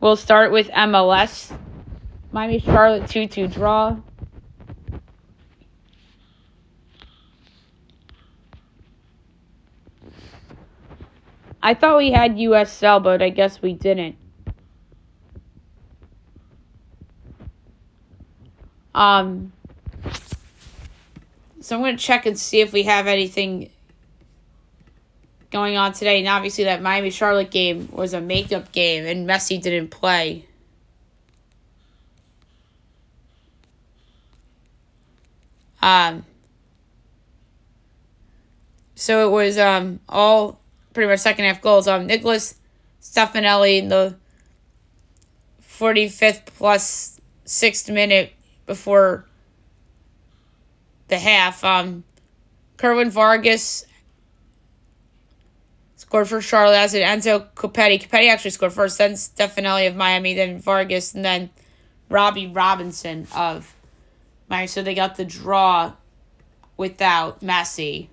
we'll 0.00 0.16
start 0.16 0.50
with 0.50 0.68
MLS. 0.70 1.56
Miami 2.32 2.58
Charlotte 2.58 3.08
2 3.08 3.28
2 3.28 3.46
draw. 3.46 3.98
I 11.62 11.74
thought 11.74 11.98
we 11.98 12.10
had 12.10 12.34
USL, 12.34 13.00
but 13.00 13.22
I 13.22 13.28
guess 13.28 13.62
we 13.62 13.74
didn't. 13.74 14.19
Um, 18.94 19.52
so 21.60 21.76
I'm 21.76 21.82
going 21.82 21.96
to 21.96 22.02
check 22.02 22.26
and 22.26 22.38
see 22.38 22.60
if 22.60 22.72
we 22.72 22.84
have 22.84 23.06
anything 23.06 23.70
going 25.50 25.76
on 25.76 25.92
today. 25.92 26.18
And 26.18 26.28
obviously, 26.28 26.64
that 26.64 26.82
Miami 26.82 27.10
Charlotte 27.10 27.50
game 27.50 27.88
was 27.92 28.14
a 28.14 28.20
makeup 28.20 28.72
game, 28.72 29.04
and 29.06 29.28
Messi 29.28 29.60
didn't 29.60 29.90
play. 29.90 30.46
Um, 35.82 36.24
so 38.94 39.26
it 39.26 39.30
was 39.30 39.56
um 39.56 40.00
all 40.08 40.60
pretty 40.92 41.08
much 41.08 41.20
second 41.20 41.46
half 41.46 41.62
goals. 41.62 41.88
Um, 41.88 42.06
Nicholas 42.06 42.56
Stefanelli 43.00 43.78
in 43.78 43.88
the 43.88 44.16
45th 45.62 46.44
plus 46.44 47.18
sixth 47.46 47.88
minute 47.88 48.34
before 48.66 49.26
the 51.08 51.18
half. 51.18 51.62
Um, 51.64 52.04
Kerwin 52.76 53.10
Vargas 53.10 53.84
scored 55.96 56.28
for 56.28 56.40
Charlotte 56.40 56.78
as 56.78 56.94
an 56.94 57.02
Enzo 57.02 57.46
Copetti. 57.54 58.02
Copetti 58.02 58.28
actually 58.30 58.50
scored 58.50 58.72
first, 58.72 58.98
then 58.98 59.12
Stefanelli 59.12 59.86
of 59.86 59.96
Miami, 59.96 60.34
then 60.34 60.58
Vargas, 60.58 61.14
and 61.14 61.24
then 61.24 61.50
Robbie 62.08 62.46
Robinson 62.46 63.26
of 63.34 63.74
Miami. 64.48 64.66
So 64.66 64.82
they 64.82 64.94
got 64.94 65.16
the 65.16 65.24
draw 65.24 65.92
without 66.76 67.40
Messi. 67.40 68.08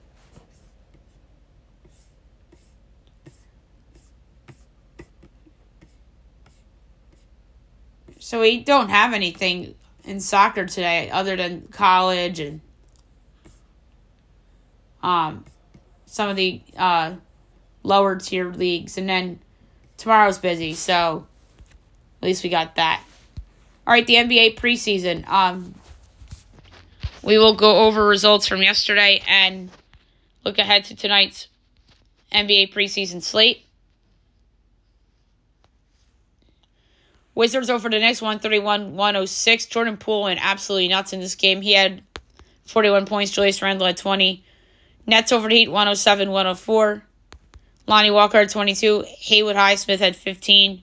So 8.19 8.41
we 8.41 8.61
don't 8.61 8.89
have 8.89 9.13
anything 9.13 9.73
in 10.07 10.19
soccer 10.19 10.65
today 10.65 11.09
other 11.11 11.35
than 11.35 11.67
college 11.67 12.39
and 12.39 12.61
um 15.03 15.45
some 16.05 16.29
of 16.29 16.35
the 16.35 16.61
uh 16.77 17.13
lower 17.83 18.15
tier 18.15 18.51
leagues. 18.51 18.97
And 18.97 19.07
then 19.07 19.39
tomorrow's 19.97 20.37
busy 20.37 20.73
so 20.73 21.27
at 22.21 22.25
least 22.25 22.43
we 22.43 22.49
got 22.49 22.75
that. 22.75 23.03
All 23.85 23.93
right 23.93 24.07
the 24.07 24.15
nba 24.15 24.55
preseason. 24.55 25.27
Um 25.27 25.75
we 27.23 27.37
will 27.37 27.55
go 27.55 27.85
over 27.85 28.05
results 28.05 28.47
from 28.47 28.61
yesterday 28.61 29.21
and 29.27 29.69
look 30.45 30.57
ahead 30.57 30.85
to 30.85 30.95
tonight's 30.95 31.47
nba 32.31 32.73
preseason 32.73 33.21
slate 33.21 33.66
Wizards 37.37 37.69
over 37.69 37.87
the 37.87 37.99
Knicks 37.99 38.19
131 38.19 38.95
106. 38.95 39.65
Jordan 39.67 39.95
Poole 39.95 40.23
went 40.23 40.39
absolutely 40.43 40.87
nuts 40.87 41.13
in 41.13 41.19
this 41.19 41.35
game. 41.35 41.61
He 41.61 41.73
had 41.73 42.01
41 42.65 43.05
points. 43.05 43.31
Julius 43.31 43.61
Randle 43.61 43.85
had 43.85 43.95
20. 43.95 44.43
Nets 45.05 45.31
over 45.31 45.47
the 45.47 45.55
Heat 45.55 45.67
107 45.67 46.31
104. 46.31 47.03
Lonnie 47.85 48.09
Walker 48.09 48.39
had 48.39 48.49
22. 48.49 49.05
Haywood 49.19 49.55
Highsmith 49.55 49.99
had 49.99 50.15
15. 50.15 50.81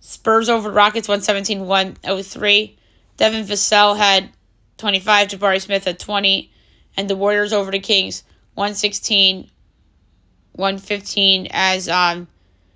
Spurs 0.00 0.50
over 0.50 0.70
Rockets 0.70 1.08
117 1.08 1.66
103. 1.66 2.76
Devin 3.16 3.46
Vassell 3.46 3.96
had 3.96 4.28
25. 4.76 5.28
Jabari 5.28 5.62
Smith 5.62 5.86
had 5.86 5.98
20. 5.98 6.52
And 6.98 7.08
the 7.08 7.16
Warriors 7.16 7.54
over 7.54 7.70
the 7.70 7.80
Kings 7.80 8.22
116 8.52 9.50
115 10.52 11.48
as 11.52 11.88
um, 11.88 12.28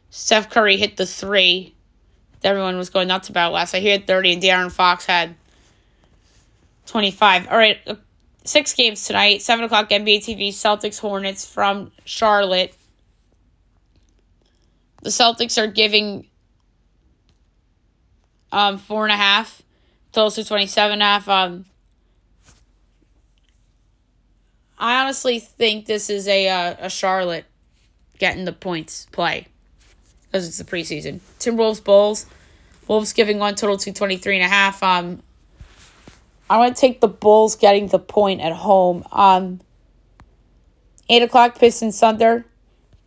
Steph 0.09 0.49
Curry 0.49 0.79
hit 0.79 0.97
the 0.97 1.05
three 1.05 1.75
everyone 2.45 2.77
was 2.77 2.91
going 2.91 3.09
nuts 3.09 3.29
about 3.29 3.53
last. 3.53 3.75
I 3.75 3.81
hear 3.81 3.99
30, 3.99 4.35
and 4.35 4.43
De'Aaron 4.43 4.73
Fox 4.73 5.07
had 5.07 5.35
25. 6.87 7.49
All 7.49 7.57
right, 7.57 7.79
uh, 7.87 7.95
six 8.45 8.75
games 8.75 9.05
tonight. 9.05 9.43
7 9.43 9.65
o'clock 9.65 9.91
NBA 9.91 10.19
TV, 10.19 10.49
Celtics 10.49 10.99
Hornets 10.99 11.47
from 11.47 11.93
Charlotte. 12.05 12.75
The 15.03 15.11
Celtics 15.11 15.63
are 15.63 15.69
giving 15.69 16.27
um, 18.51 18.79
four 18.79 19.05
and 19.05 19.13
a 19.13 19.17
half. 19.17 19.63
Totals 20.13 20.37
to 20.37 20.45
27 20.45 20.95
and 20.95 21.03
a 21.03 21.05
half. 21.05 21.29
Um, 21.29 21.67
I 24.79 25.03
honestly 25.03 25.39
think 25.39 25.87
this 25.87 26.09
is 26.09 26.29
a 26.29 26.49
uh, 26.49 26.77
a 26.79 26.91
Charlotte 26.91 27.45
getting 28.19 28.45
the 28.45 28.53
points 28.53 29.07
play 29.11 29.49
because 30.31 30.47
it's 30.47 30.59
the 30.59 30.65
preseason. 30.65 31.21
Timberwolves 31.39 31.83
Bulls. 31.83 32.27
Wolves 32.87 33.13
giving 33.13 33.39
one 33.39 33.55
total 33.55 33.77
to 33.77 33.93
23 33.93 34.37
and 34.37 34.45
a 34.45 34.49
half. 34.49 34.83
Um, 34.83 35.23
I 36.49 36.59
want 36.59 36.75
to 36.75 36.81
take 36.81 37.01
the 37.01 37.09
Bulls 37.09 37.57
getting 37.57 37.89
the 37.89 37.99
point 37.99 38.41
at 38.41 38.53
home. 38.53 39.05
Um, 39.13 39.61
8 41.09 41.23
o'clock 41.23 41.59
Pistons 41.59 41.99
Thunder. 41.99 42.47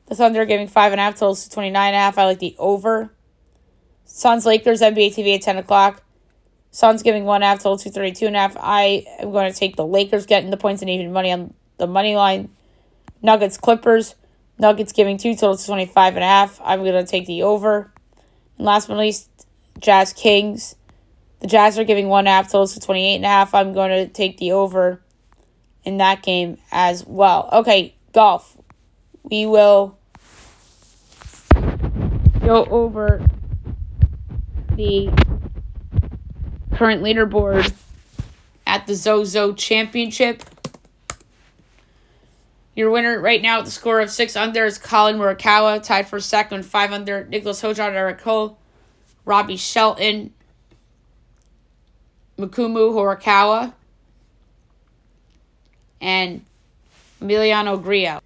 The 0.07 0.15
Thunder 0.15 0.45
giving 0.45 0.67
five 0.67 0.91
and 0.91 0.99
a 0.99 1.03
half 1.03 1.15
totals 1.15 1.45
to 1.45 1.49
29 1.49 1.87
and 1.87 1.95
a 1.95 1.99
half. 1.99 2.17
I 2.17 2.25
like 2.25 2.39
the 2.39 2.55
over. 2.59 3.13
Suns 4.05 4.45
Lakers 4.45 4.81
NBA 4.81 5.15
TV 5.15 5.35
at 5.35 5.41
10 5.41 5.57
o'clock. 5.57 6.03
Suns 6.71 7.01
giving 7.01 7.25
one 7.25 7.41
half 7.41 7.59
total 7.59 7.77
to 7.77 7.89
32 7.89 8.27
and 8.27 8.35
a 8.35 8.39
half. 8.39 8.57
I 8.59 9.05
am 9.19 9.31
going 9.31 9.51
to 9.51 9.57
take 9.57 9.75
the 9.75 9.85
Lakers 9.85 10.25
getting 10.25 10.51
the 10.51 10.57
points 10.57 10.81
and 10.81 10.89
even 10.89 11.13
money 11.13 11.31
on 11.31 11.53
the 11.77 11.87
money 11.87 12.15
line. 12.15 12.49
Nuggets 13.21 13.57
Clippers. 13.57 14.15
Nuggets 14.61 14.91
giving 14.91 15.17
two 15.17 15.33
totals 15.33 15.61
to 15.61 15.67
25 15.67 16.15
and 16.15 16.23
a 16.23 16.27
half. 16.27 16.61
I'm 16.63 16.83
going 16.83 16.93
to 16.93 17.09
take 17.09 17.25
the 17.25 17.41
over. 17.41 17.91
And 18.57 18.65
last 18.67 18.87
but 18.87 18.93
not 18.93 18.99
least, 18.99 19.47
Jazz 19.79 20.13
Kings. 20.13 20.75
The 21.39 21.47
Jazz 21.47 21.79
are 21.79 21.83
giving 21.83 22.07
one 22.07 22.27
half 22.27 22.45
totals 22.45 22.75
to 22.75 22.79
28 22.79 23.15
and 23.15 23.25
a 23.25 23.27
half. 23.27 23.55
I'm 23.55 23.73
going 23.73 23.89
to 23.89 24.07
take 24.07 24.37
the 24.37 24.51
over 24.51 25.01
in 25.83 25.97
that 25.97 26.21
game 26.21 26.59
as 26.71 27.03
well. 27.07 27.49
Okay, 27.51 27.95
golf. 28.13 28.55
We 29.23 29.47
will 29.47 29.97
go 32.41 32.63
over 32.65 33.25
the 34.75 35.11
current 36.75 37.01
leaderboard 37.01 37.73
at 38.67 38.85
the 38.85 38.93
Zozo 38.93 39.53
Championship. 39.53 40.43
Your 42.75 42.89
winner 42.89 43.19
right 43.19 43.41
now 43.41 43.57
with 43.57 43.65
the 43.65 43.71
score 43.71 43.99
of 43.99 44.09
six 44.09 44.35
under 44.35 44.65
is 44.65 44.77
Collin 44.77 45.17
Morikawa, 45.17 45.83
tied 45.83 46.07
for 46.07 46.19
second, 46.19 46.65
five 46.65 46.93
under 46.93 47.25
Nicholas 47.25 47.61
Hojon, 47.61 47.93
Eric 47.93 48.19
Cole, 48.19 48.57
Robbie 49.25 49.57
Shelton, 49.57 50.33
Mikumu 52.37 52.93
Horikawa, 52.93 53.73
and 55.99 56.45
Emiliano 57.21 57.81
Grillo. 57.81 58.21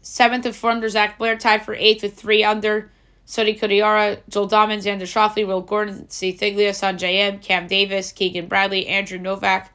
Seventh 0.00 0.46
and 0.46 0.56
four 0.56 0.70
under 0.70 0.88
Zach 0.88 1.18
Blair, 1.18 1.36
tied 1.36 1.64
for 1.64 1.74
eighth 1.74 2.02
with 2.02 2.14
three 2.14 2.42
under. 2.42 2.90
Satoshi 3.26 3.60
Kodaira, 3.60 4.18
Joel 4.28 4.48
Dahmen, 4.48 4.78
Xander 4.78 5.02
Schauffele, 5.02 5.46
Will 5.46 5.60
Gordon, 5.60 6.06
Sahith 6.08 6.40
Theegala, 6.40 6.70
Sungjae 6.70 7.28
Im, 7.28 7.38
Cam 7.38 7.68
Davis, 7.68 8.10
Keegan 8.10 8.48
Bradley, 8.48 8.88
Andrew 8.88 9.18
Novak. 9.18 9.70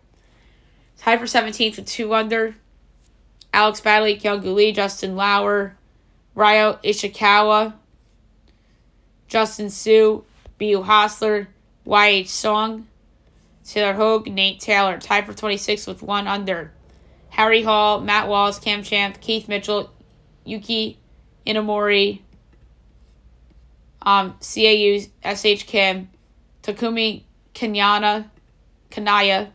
Tied 0.98 1.20
for 1.20 1.26
17th 1.26 1.78
with 1.78 1.86
two 1.86 2.14
under. 2.14 2.56
Alex 3.56 3.80
Badley, 3.80 4.22
Kyung 4.22 4.42
Lee, 4.54 4.74
Justin 4.74 5.16
Lower, 5.16 5.78
Ryo 6.36 6.78
Ishikawa, 6.84 7.74
Justin 9.30 9.70
Suh, 9.70 10.24
Beau 10.60 10.84
Hossler, 10.84 11.48
Y.H. 11.86 12.28
Song, 12.28 12.86
Taylor 13.64 13.94
Hogue, 13.94 14.28
Nate 14.28 14.60
Taylor, 14.60 14.98
tied 14.98 15.26
for 15.26 15.32
26 15.32 15.88
with 15.88 16.04
one 16.04 16.28
under. 16.28 16.74
Harry 17.30 17.64
Hall, 17.64 18.02
Matt 18.02 18.28
Wallace, 18.28 18.60
Cam 18.60 18.84
Champ, 18.84 19.22
Keith 19.22 19.48
Mitchell, 19.48 19.90
Yuki 20.44 21.00
Inamori, 21.48 22.20
um, 24.02 24.36
CAU, 24.42 25.00
SH 25.24 25.64
Kim, 25.64 26.10
Takumi 26.62 27.24
Kenyana, 27.54 28.30
Kanaya, 28.90 29.54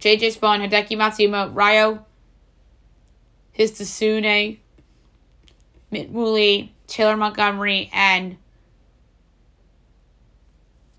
JJ 0.00 0.36
Spaun, 0.36 0.68
Hideki 0.68 0.98
Matsuyama, 0.98 1.54
Ryo 1.54 2.04
Hisatsune, 3.58 4.58
Mitmuli, 5.92 6.70
Taylor 6.86 7.16
Montgomery, 7.16 7.90
and 7.92 8.36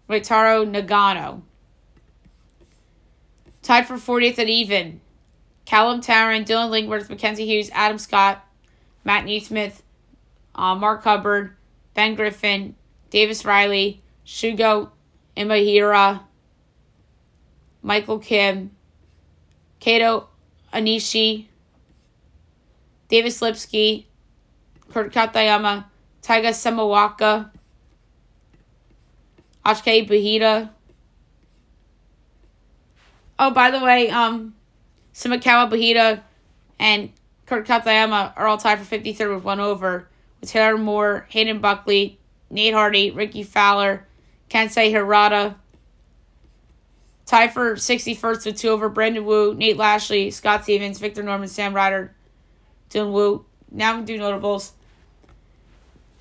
Ritaro 0.09 0.69
Nagano. 0.69 1.41
Tied 3.61 3.87
for 3.87 3.95
40th 3.95 4.39
and 4.39 4.49
even. 4.49 5.01
Callum 5.65 6.01
Tarrant, 6.01 6.47
Dylan 6.47 6.69
Lingworth, 6.69 7.09
Mackenzie 7.09 7.45
Hughes, 7.45 7.69
Adam 7.73 7.97
Scott, 7.97 8.45
Matt 9.05 9.25
NeSmith, 9.25 9.81
uh, 10.55 10.75
Mark 10.75 11.03
Hubbard, 11.03 11.55
Ben 11.93 12.15
Griffin, 12.15 12.75
Davis 13.09 13.45
Riley, 13.45 14.01
Shugo 14.25 14.89
Imahira, 15.37 16.21
Michael 17.81 18.19
Kim, 18.19 18.71
Kato 19.79 20.27
Anishi, 20.73 21.47
Davis 23.11 23.41
Lipsky, 23.41 24.07
Kurt 24.89 25.13
Katayama, 25.13 25.83
Taiga 26.21 26.49
Semikawa, 26.51 27.51
Ashke 29.65 30.09
Bahita. 30.09 30.69
Oh, 33.37 33.51
by 33.51 33.69
the 33.69 33.81
way, 33.81 34.09
um, 34.09 34.55
Simakawa 35.13 35.69
Bahita 35.69 36.21
and 36.79 37.11
Kurt 37.45 37.67
Katayama 37.67 38.31
are 38.37 38.47
all 38.47 38.57
tied 38.57 38.79
for 38.79 38.97
53rd 38.97 39.35
with 39.35 39.43
one 39.43 39.59
over, 39.59 40.07
with 40.39 40.49
Taylor 40.49 40.77
Moore, 40.77 41.27
Hayden 41.31 41.59
Buckley, 41.59 42.17
Nate 42.49 42.73
Hardy, 42.73 43.11
Rickie 43.11 43.43
Fowler, 43.43 44.07
Kensei 44.49 44.89
Hirata, 44.89 45.55
tied 47.25 47.51
for 47.51 47.75
61st 47.75 48.45
with 48.45 48.55
two 48.55 48.69
over 48.69 48.87
Brandon 48.87 49.25
Wu, 49.25 49.53
Nate 49.53 49.75
Lashley, 49.75 50.31
Scott 50.31 50.63
Stevens, 50.63 50.97
Victor 50.97 51.23
Norman, 51.23 51.49
Sam 51.49 51.73
Ryder, 51.73 52.15
Dylan 52.91 53.11
Wu. 53.11 53.45
Now 53.71 53.97
we 53.97 54.05
do 54.05 54.17
notables. 54.17 54.73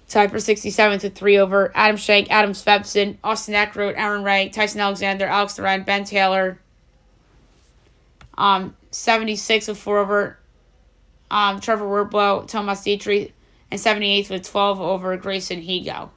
Tied 0.09 0.30
for 0.30 0.38
67th 0.38 1.02
with 1.02 1.14
three 1.14 1.38
over 1.38 1.70
Adam 1.74 1.96
Schenk, 1.96 2.30
Adam 2.30 2.52
Svensson, 2.52 3.16
Austin 3.22 3.54
Eckroat, 3.54 3.94
Aaron 3.96 4.24
Rai, 4.24 4.48
Tyson 4.48 4.80
Alexander, 4.80 5.26
Alex 5.26 5.54
Duran, 5.54 5.85
Ben 5.85 6.04
Taylor. 6.04 6.59
Um, 8.37 8.76
76 8.90 9.68
with 9.68 9.78
four 9.78 9.98
over 9.98 10.38
um, 11.30 11.61
Trevor 11.61 11.85
Werbylo, 11.85 12.46
Tomas 12.48 12.83
Dietrich, 12.83 13.33
and 13.70 13.80
78th 13.80 14.30
with 14.30 14.50
12 14.50 14.80
over 14.80 15.16
Grayson 15.16 15.62
Higo. 15.62 16.11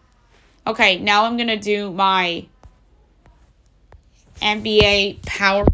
Okay, 0.66 0.98
now 0.98 1.26
I'm 1.26 1.38
going 1.38 1.48
to 1.48 1.58
do 1.58 1.92
my 1.92 2.48
NBA 4.42 5.24
power 5.26 5.66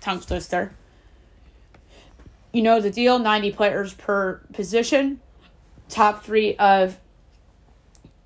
tongue 0.00 0.20
twister. 0.20 0.72
You 2.52 2.62
know 2.62 2.80
the 2.80 2.90
deal 2.90 3.18
90 3.18 3.52
players 3.52 3.94
per 3.94 4.40
position, 4.52 5.20
top 5.88 6.24
three 6.24 6.56
of 6.56 6.98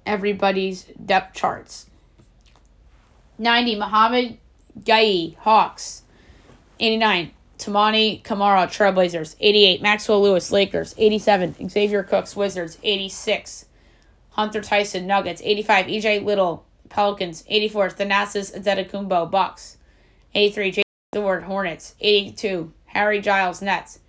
everybody's 0.06 0.84
depth 1.04 1.36
charts. 1.36 1.86
90 3.38 3.76
Mouhamed 3.76 4.38
Gueye 4.80 5.36
Hawks. 5.38 6.02
89 6.80 7.30
Toumani 7.58 8.22
Camara, 8.22 8.66
Trailblazers. 8.66 9.36
88 9.40 9.82
Maxwell 9.82 10.22
Lewis 10.22 10.50
Lakers. 10.50 10.94
87 10.98 11.68
Xavier 11.68 12.02
Cooks 12.02 12.36
Wizards. 12.36 12.78
86 12.82 13.66
Hunter 14.30 14.60
Tyson 14.60 15.06
Nuggets. 15.06 15.40
85 15.44 15.86
EJ 15.86 16.24
Liddell, 16.24 16.64
Pelicans. 16.88 17.44
84 17.48 17.88
Thanasis 17.90 18.56
Antetokounmpo 18.56 19.30
Bucks. 19.30 19.78
83 20.34 20.70
J. 20.70 20.83
Stewart 21.14 21.44
Hornets. 21.44 21.94
82 22.00 22.72
Harry 22.86 23.20
Giles 23.20 23.62
Nets. 23.62 24.00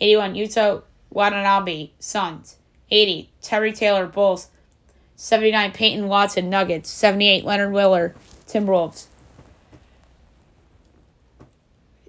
81 0.00 0.32
Yuta 0.32 0.82
Watanabe 1.10 1.90
Suns. 1.98 2.56
80 2.90 3.30
Terry 3.42 3.70
Taylor 3.70 4.06
Bulls. 4.06 4.48
79 5.14 5.72
Peyton 5.72 6.08
Watson 6.08 6.48
Nuggets. 6.48 6.88
78 6.88 7.44
Leonard 7.44 7.74
Willer 7.74 8.14
Timberwolves. 8.46 9.08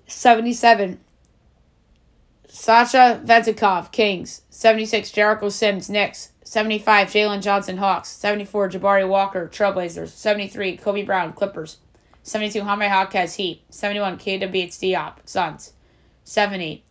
77 0.08 1.02
Sasha 2.48 3.22
Vezenkov 3.26 3.92
Kings. 3.92 4.44
76 4.50 5.12
Jericho 5.12 5.50
Sims 5.50 5.90
Knicks. 5.90 6.32
75 6.46 7.10
Jalen 7.10 7.42
Johnson 7.42 7.76
Hawks. 7.76 8.08
74 8.08 8.70
Jabari 8.70 9.06
Walker 9.06 9.50
Trailblazers. 9.50 10.12
73 10.12 10.78
Kobe 10.78 11.04
Brown 11.04 11.34
Clippers. 11.34 11.80
72 12.26 12.64
Jaime 12.64 12.88
Jaquez 12.88 13.36
Heat. 13.36 13.64
71 13.70 14.18
Keita 14.18 14.52
Bates 14.52 14.78
Diop 14.80 15.18
Suns. 15.26 15.74
70 16.24 16.84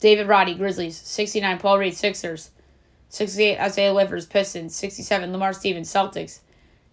David 0.00 0.26
Roddy 0.26 0.54
Grizzlies. 0.54 0.96
69 0.96 1.58
Paul 1.58 1.78
Reed 1.78 1.94
Sixers. 1.94 2.50
68 3.10 3.58
Isaiah 3.60 3.92
Livers 3.92 4.24
Pistons. 4.24 4.74
67 4.74 5.32
Lamar 5.32 5.52
Stevens 5.52 5.92
Celtics. 5.92 6.38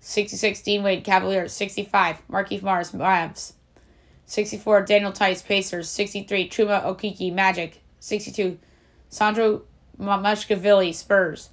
66 0.02 0.62
Dean 0.64 0.84
Wade 0.84 1.06
Cavaliers. 1.06 1.54
65 1.54 2.28
Markieff 2.30 2.62
Morris 2.62 2.92
Mavs. 2.92 3.54
64 4.26 4.82
Daniel 4.82 5.14
Theis 5.14 5.42
Pacers. 5.42 5.88
63 5.88 6.50
Chuma 6.50 6.84
Okeke 6.84 7.34
Magic. 7.34 7.82
62 8.02 8.60
Sandro 9.08 9.62
Mamukelashvili 9.98 10.94
Spurs. 10.94 11.52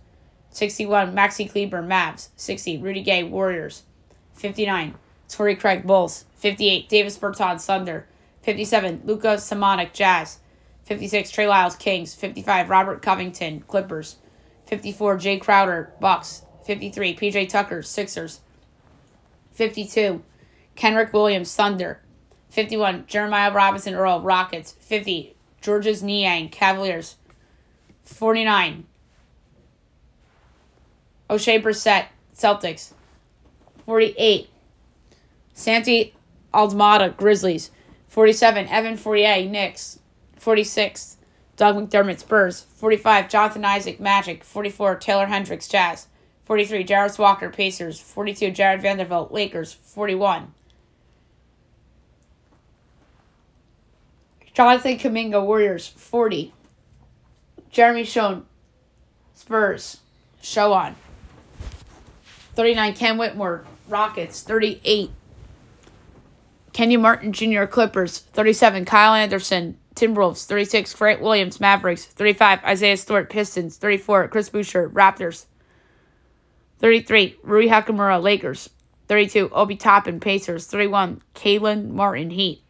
61 0.51 1.15
Maxi 1.15 1.49
Kleber 1.49 1.81
Mavs. 1.81 2.31
60 2.35 2.79
Rudy 2.79 3.03
Gay 3.03 3.23
Warriors. 3.23 3.85
59 4.33 4.97
Torrey 5.33 5.57
Craig 5.57 5.87
Bulls. 5.87 6.27
58 6.37 6.89
Davis 6.89 7.19
Bertans 7.19 7.65
Thunder. 7.65 8.07
57 8.43 9.03
Luka 9.05 9.37
Samanic 9.37 9.93
Jazz. 9.93 10.39
56 10.85 11.31
Trey 11.31 11.49
Lyles 11.49 11.75
Kings. 11.77 12.15
55 12.15 12.69
Robert 12.69 13.01
Covington 13.01 13.61
Clippers. 13.67 14.17
54 14.67 15.17
Jae 15.17 15.41
Crowder 15.41 15.93
Bucks. 16.01 16.45
53 16.65 17.17
PJ 17.17 17.49
Tucker 17.49 17.83
Sixers. 17.83 18.41
52 19.53 20.23
Kenrich 20.77 21.13
Williams 21.13 21.55
Thunder. 21.55 22.01
51 22.51 23.07
Jeremiah 23.07 23.53
Robinson 23.53 23.95
Earl 23.95 24.21
Rockets. 24.21 24.73
50 24.73 25.35
Georges 25.63 26.03
Niang 26.03 26.51
Cavaliers. 26.51 27.17
49 28.05 28.85
Oshae 31.31 31.63
Brissett 31.63 32.07
Celtics. 32.37 32.93
48 33.87 34.52
Santi 35.63 36.15
Aldamada 36.53 37.17
Grizzlies. 37.17 37.71
47 38.09 38.69
Evan 38.69 38.97
Fournier 38.97 39.49
Knicks. 39.49 40.01
46 40.37 41.19
Doug 41.57 41.77
McDermott 41.77 42.19
Spurs. 42.19 42.67
45 42.75 43.29
Jonathan 43.29 43.65
Isaac 43.65 44.01
Magic. 44.01 44.43
44 44.43 44.97
Taylor 44.97 45.27
Hendricks 45.27 45.69
Jazz. 45.69 46.09
43 46.47 46.83
Jarvis 46.85 47.19
Walker 47.19 47.49
Pacers. 47.49 48.01
42 48.01 48.51
Jarred 48.51 48.83
Vanderbilt 48.83 49.33
Lakers. 49.33 49.73
41 49.73 50.53
Jonathan 54.53 54.99
Kuminga 54.99 55.45
Warriors. 55.45 55.87
40 55.87 56.53
Jeremy 57.71 58.05
Schoen 58.05 58.45
Spurs. 59.35 60.01
Show 60.43 60.73
on. 60.73 60.97
39 62.55 62.95
Ken 62.95 63.17
Whitmore 63.17 63.65
Rockets. 63.89 64.43
38 64.43 65.13
Kenyon 66.73 67.03
Martin 67.03 67.33
Jr. 67.33 67.65
Clippers. 67.65 68.19
37 68.19 68.85
Kyle 68.85 69.15
Anderson 69.15 69.79
Timberwolves. 69.95 70.47
36 70.47 70.95
Grant 70.95 71.21
Williams 71.21 71.61
Mavericks. 71.61 72.05
35 72.05 72.65
Isaiah 72.65 72.97
Stewart 72.97 73.31
Pistons. 73.31 73.77
34 73.77 74.29
Chris 74.29 74.49
Boucher 74.49 74.89
Raptors. 74.91 75.47
33 76.79 77.37
Rui 77.43 77.69
Hachimura 77.69 78.23
Lakers. 78.23 78.71
32 79.09 79.51
Obi 79.51 79.77
Toppin 79.77 80.21
Pacers. 80.21 80.67
31 80.67 81.23
Kalen 81.35 81.91
Martin 81.91 82.31
Heat. 82.31 82.63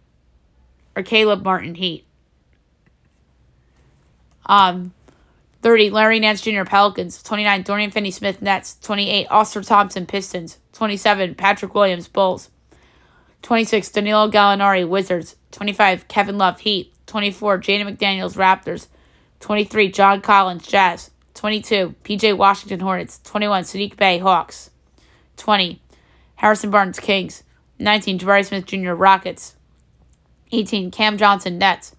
Or 0.97 1.03
Caleb 1.03 1.45
Martin 1.45 1.75
Heat. 1.77 2.07
Um 4.47 4.93
30 5.63 5.91
Larry 5.91 6.19
Nance 6.19 6.41
Jr. 6.41 6.65
Pelicans. 6.65 7.23
29 7.23 7.63
Dorian 7.63 7.91
Finney 7.93 8.11
Smith 8.11 8.43
Nets. 8.43 8.77
28 8.83 9.29
Austin 9.29 9.63
Thompson 9.63 10.07
Pistons. 10.07 10.59
27 10.73 11.37
Patrick 11.37 11.73
Williams 11.73 12.09
Bulls. 12.09 12.51
26 13.43 13.91
Danilo 13.91 14.31
Gallinari 14.31 14.89
Wizards. 14.89 15.37
25 15.51 16.09
Kevin 16.09 16.39
Love 16.39 16.61
Heat. 16.61 16.93
24 17.07 17.59
Jaden 17.59 17.97
McDaniels 17.97 18.37
Raptors. 18.37 18.87
23 19.41 19.91
John 19.91 20.21
Collins 20.21 20.67
Jazz. 20.67 21.11
22 21.35 21.95
PJ 22.05 22.37
Washington 22.37 22.81
Hornets. 22.81 23.21
21 23.25 23.65
Saddiq 23.65 23.97
Bey, 23.97 24.19
Hawks. 24.19 24.71
20 25.37 25.83
Harrison 26.37 26.71
Barnes 26.71 26.99
Kings. 27.01 27.43
19, 27.79 28.19
Jabari 28.19 28.47
Smith 28.47 28.67
Jr. 28.67 28.93
Rockets. 28.93 29.57
18, 30.53 30.91
Cam 30.91 31.19
Johnson 31.19 31.59
Nets. 31.59 31.97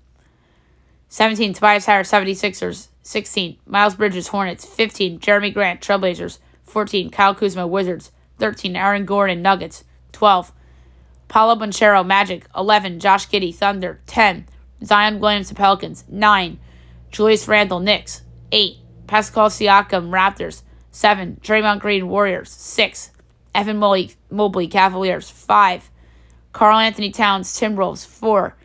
17, 1.10 1.53
Tobias 1.53 1.86
Harris 1.86 2.12
76ers. 2.12 2.88
16, 3.01 3.58
Miles 3.65 3.95
Bridges 3.95 4.27
Hornets. 4.27 4.65
15, 4.65 5.19
Jerami 5.19 5.53
Grant 5.53 5.82
Trailblazers. 5.82 6.39
14, 6.63 7.10
Kyle 7.10 7.36
Kuzma 7.36 7.67
Wizards. 7.67 8.12
13, 8.39 8.75
Aaron 8.75 9.06
Gordon 9.06 9.41
Nuggets. 9.41 9.84
12, 10.13 10.53
Paolo 11.27 11.55
Banchero 11.55 12.05
Magic. 12.05 12.45
11, 12.55 12.99
Josh 12.99 13.27
Giddey 13.27 13.53
Thunder. 13.53 13.99
10, 14.07 14.47
Zion 14.83 15.19
Williamson 15.19 15.55
Pelicans. 15.55 16.03
9, 16.07 16.59
Julius 17.12 17.47
Randle 17.47 17.79
Knicks. 17.79 18.21
8, 18.51 18.77
Pascal 19.07 19.49
Siakam 19.49 20.09
Raptors. 20.09 20.63
7, 20.91 21.39
Draymond 21.41 21.79
Green 21.79 22.07
Warriors. 22.07 22.51
6, 22.51 23.12
Evan 23.55 23.77
Mobley, 23.77 24.13
Mobley 24.29 24.67
Cavaliers. 24.67 25.29
5, 25.29 25.89
Karl-Anthony 26.51 27.12
Towns 27.12 27.49
Timberwolves. 27.59 28.05
4, 28.05 28.55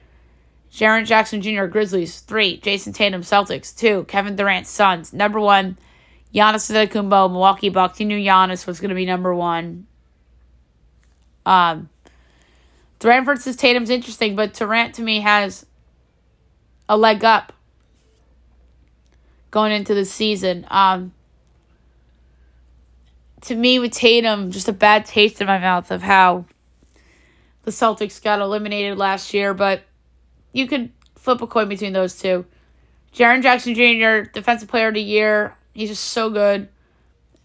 Jaren 0.73 1.07
Jackson 1.07 1.41
Jr. 1.41 1.65
Grizzlies. 1.65 2.21
3, 2.21 2.61
Jayson 2.61 2.93
Tatum 2.93 3.23
Celtics. 3.23 3.77
2, 3.77 4.05
Kevin 4.05 4.37
Durant 4.37 4.67
Suns. 4.67 5.13
Number 5.13 5.41
1, 5.41 5.79
Giannis 6.35 6.71
Antetokounmpo 6.71 7.31
Milwaukee 7.31 7.71
Bucks. 7.71 8.01
You 8.01 8.07
knew 8.07 8.19
Giannis 8.19 8.67
was 8.67 8.81
going 8.81 8.91
to 8.91 8.95
be 8.95 9.07
number 9.07 9.35
1. 9.35 9.87
Um, 11.47 11.89
Durant 12.99 13.27
versus 13.27 13.57
Tatum's 13.57 13.91
interesting, 13.91 14.35
but 14.35 14.55
Durant 14.55 14.95
to 14.97 15.03
me 15.03 15.21
has 15.21 15.65
a 16.89 16.97
leg 16.97 17.25
up 17.25 17.53
going 19.51 19.73
into 19.73 19.95
the 19.95 20.05
season. 20.05 20.67
Um, 20.71 21.13
to 23.43 23.55
me, 23.55 23.79
with 23.79 23.93
Tatum, 23.93 24.51
just 24.51 24.69
a 24.69 24.73
bad 24.73 25.07
taste 25.07 25.41
in 25.41 25.47
my 25.47 25.59
mouth 25.59 25.91
of 25.91 26.03
how 26.03 26.45
the 27.63 27.71
Celtics 27.71 28.23
got 28.23 28.41
eliminated 28.41 28.99
last 28.99 29.33
year, 29.33 29.55
but 29.55 29.83
you 30.53 30.67
could 30.67 30.91
flip 31.17 31.41
a 31.41 31.47
coin 31.47 31.69
between 31.69 31.93
those 31.93 32.19
two. 32.19 32.45
Jaren 33.15 33.43
Jackson 33.43 33.75
Jr., 33.75 34.31
Defensive 34.31 34.69
Player 34.69 34.89
of 34.89 34.95
the 34.95 35.03
Year, 35.03 35.57
he's 35.73 35.91
just 35.91 36.05
so 36.05 36.31
good. 36.31 36.69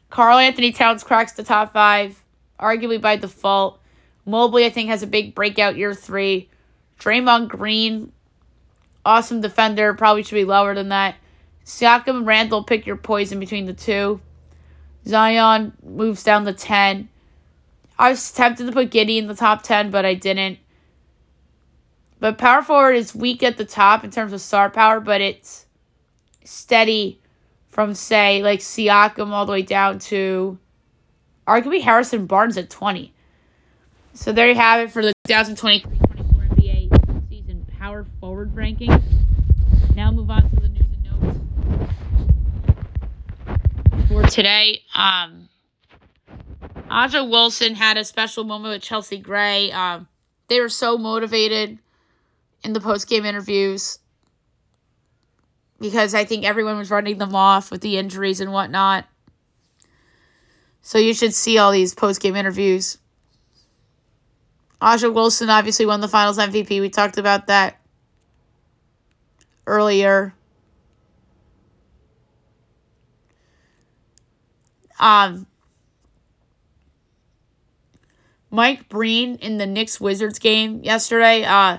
Karl-Anthony 0.10 0.72
Towns 0.72 1.04
cracks 1.04 1.34
the 1.34 1.44
top 1.44 1.74
five, 1.74 2.22
arguably 2.60 3.00
by 3.00 3.16
default. 3.16 3.80
Mobley, 4.26 4.66
I 4.66 4.70
think, 4.70 4.90
has 4.90 5.04
a 5.04 5.08
big 5.08 5.36
breakout 5.36 5.78
year 5.78 5.94
three. 5.94 6.50
Draymond 7.00 7.50
Green, 7.50 8.12
awesome 9.06 9.42
defender, 9.42 9.94
probably 9.94 10.24
should 10.24 10.36
be 10.36 10.46
lower 10.46 10.74
than 10.74 10.90
that. 10.90 11.16
Siakam 11.66 12.18
and 12.18 12.28
Randle, 12.28 12.64
pick 12.64 12.86
your 12.86 12.98
poison 12.98 13.40
between 13.40 13.66
the 13.66 13.74
two. 13.74 14.22
Zion 15.08 15.74
moves 15.84 16.24
down 16.24 16.46
to 16.46 16.54
10. 16.54 17.10
I 18.00 18.10
was 18.10 18.32
tempted 18.32 18.66
to 18.66 18.72
put 18.72 18.90
Giddey 18.90 19.18
in 19.18 19.28
the 19.28 19.36
top 19.36 19.64
10, 19.64 19.92
but 19.92 20.06
I 20.06 20.14
didn't. 20.14 20.60
But 22.20 22.38
power 22.38 22.62
forward 22.62 22.94
is 22.94 23.14
weak 23.14 23.44
at 23.44 23.58
the 23.58 23.66
top 23.66 24.04
in 24.04 24.12
terms 24.12 24.34
of 24.34 24.42
star 24.42 24.70
power, 24.70 25.00
but 25.00 25.20
it's 25.20 25.66
steady 26.44 27.20
from, 27.70 27.94
say, 27.94 28.42
like 28.42 28.60
Siakam 28.60 29.30
all 29.30 29.46
the 29.46 29.52
way 29.52 29.62
down 29.62 30.00
to 30.00 30.58
arguably 31.46 31.82
Harrison 31.82 32.26
Barnes 32.26 32.58
at 32.58 32.70
20. 32.70 33.12
So 34.15 34.32
there 34.32 34.47
you 34.47 34.54
have 34.56 34.80
it 34.80 34.91
for 34.91 35.02
the 35.02 35.12
2023-24 35.28 35.88
NBA 36.52 37.30
season 37.30 37.65
power 37.80 38.06
forward 38.19 38.56
ranking. 38.56 38.91
Now 39.95 40.12
move 40.12 40.30
on 40.30 40.47
to 40.52 40.56
the 40.56 40.69
news 40.69 40.86
and 40.93 41.04
notes 41.04 41.39
for 44.08 44.21
today. 44.23 44.82
Um, 44.93 45.49
A'ja 46.91 47.28
Wilson 47.28 47.73
had 47.73 47.97
a 47.97 48.06
special 48.06 48.43
moment 48.43 48.76
with 48.76 48.84
Chelsea 48.84 49.17
Gray. 49.17 49.71
Um, 49.71 50.08
they 50.47 50.62
were 50.62 50.69
so 50.69 50.95
motivated 50.99 51.80
in 52.63 52.73
the 52.73 52.80
post 52.80 53.10
game 53.10 53.26
interviews 53.26 53.97
because 55.80 56.13
I 56.13 56.23
think 56.23 56.45
everyone 56.45 56.78
was 56.78 56.91
running 56.91 57.17
them 57.17 57.34
off 57.34 57.71
with 57.71 57.82
the 57.82 57.97
injuries 57.97 58.41
and 58.41 58.54
whatnot. 58.54 59.06
So 60.84 60.99
you 60.99 61.15
should 61.15 61.34
see 61.34 61.58
all 61.58 61.71
these 61.71 61.95
post 61.95 62.21
game 62.21 62.36
interviews. 62.36 62.99
A'ja 64.84 65.13
Wilson 65.13 65.50
obviously 65.50 65.86
won 65.86 66.02
the 66.02 66.10
finals 66.10 66.38
MVP. 66.38 66.82
We 66.82 66.89
talked 66.89 67.17
about 67.17 67.48
that 67.48 67.80
earlier. 69.65 70.34
Um, 75.00 75.48
Mike 78.52 78.89
Breen 78.89 79.38
in 79.38 79.58
the 79.58 79.65
Knicks 79.65 80.02
Wizards 80.02 80.38
game 80.38 80.84
yesterday 80.84 81.46
uh, 81.46 81.78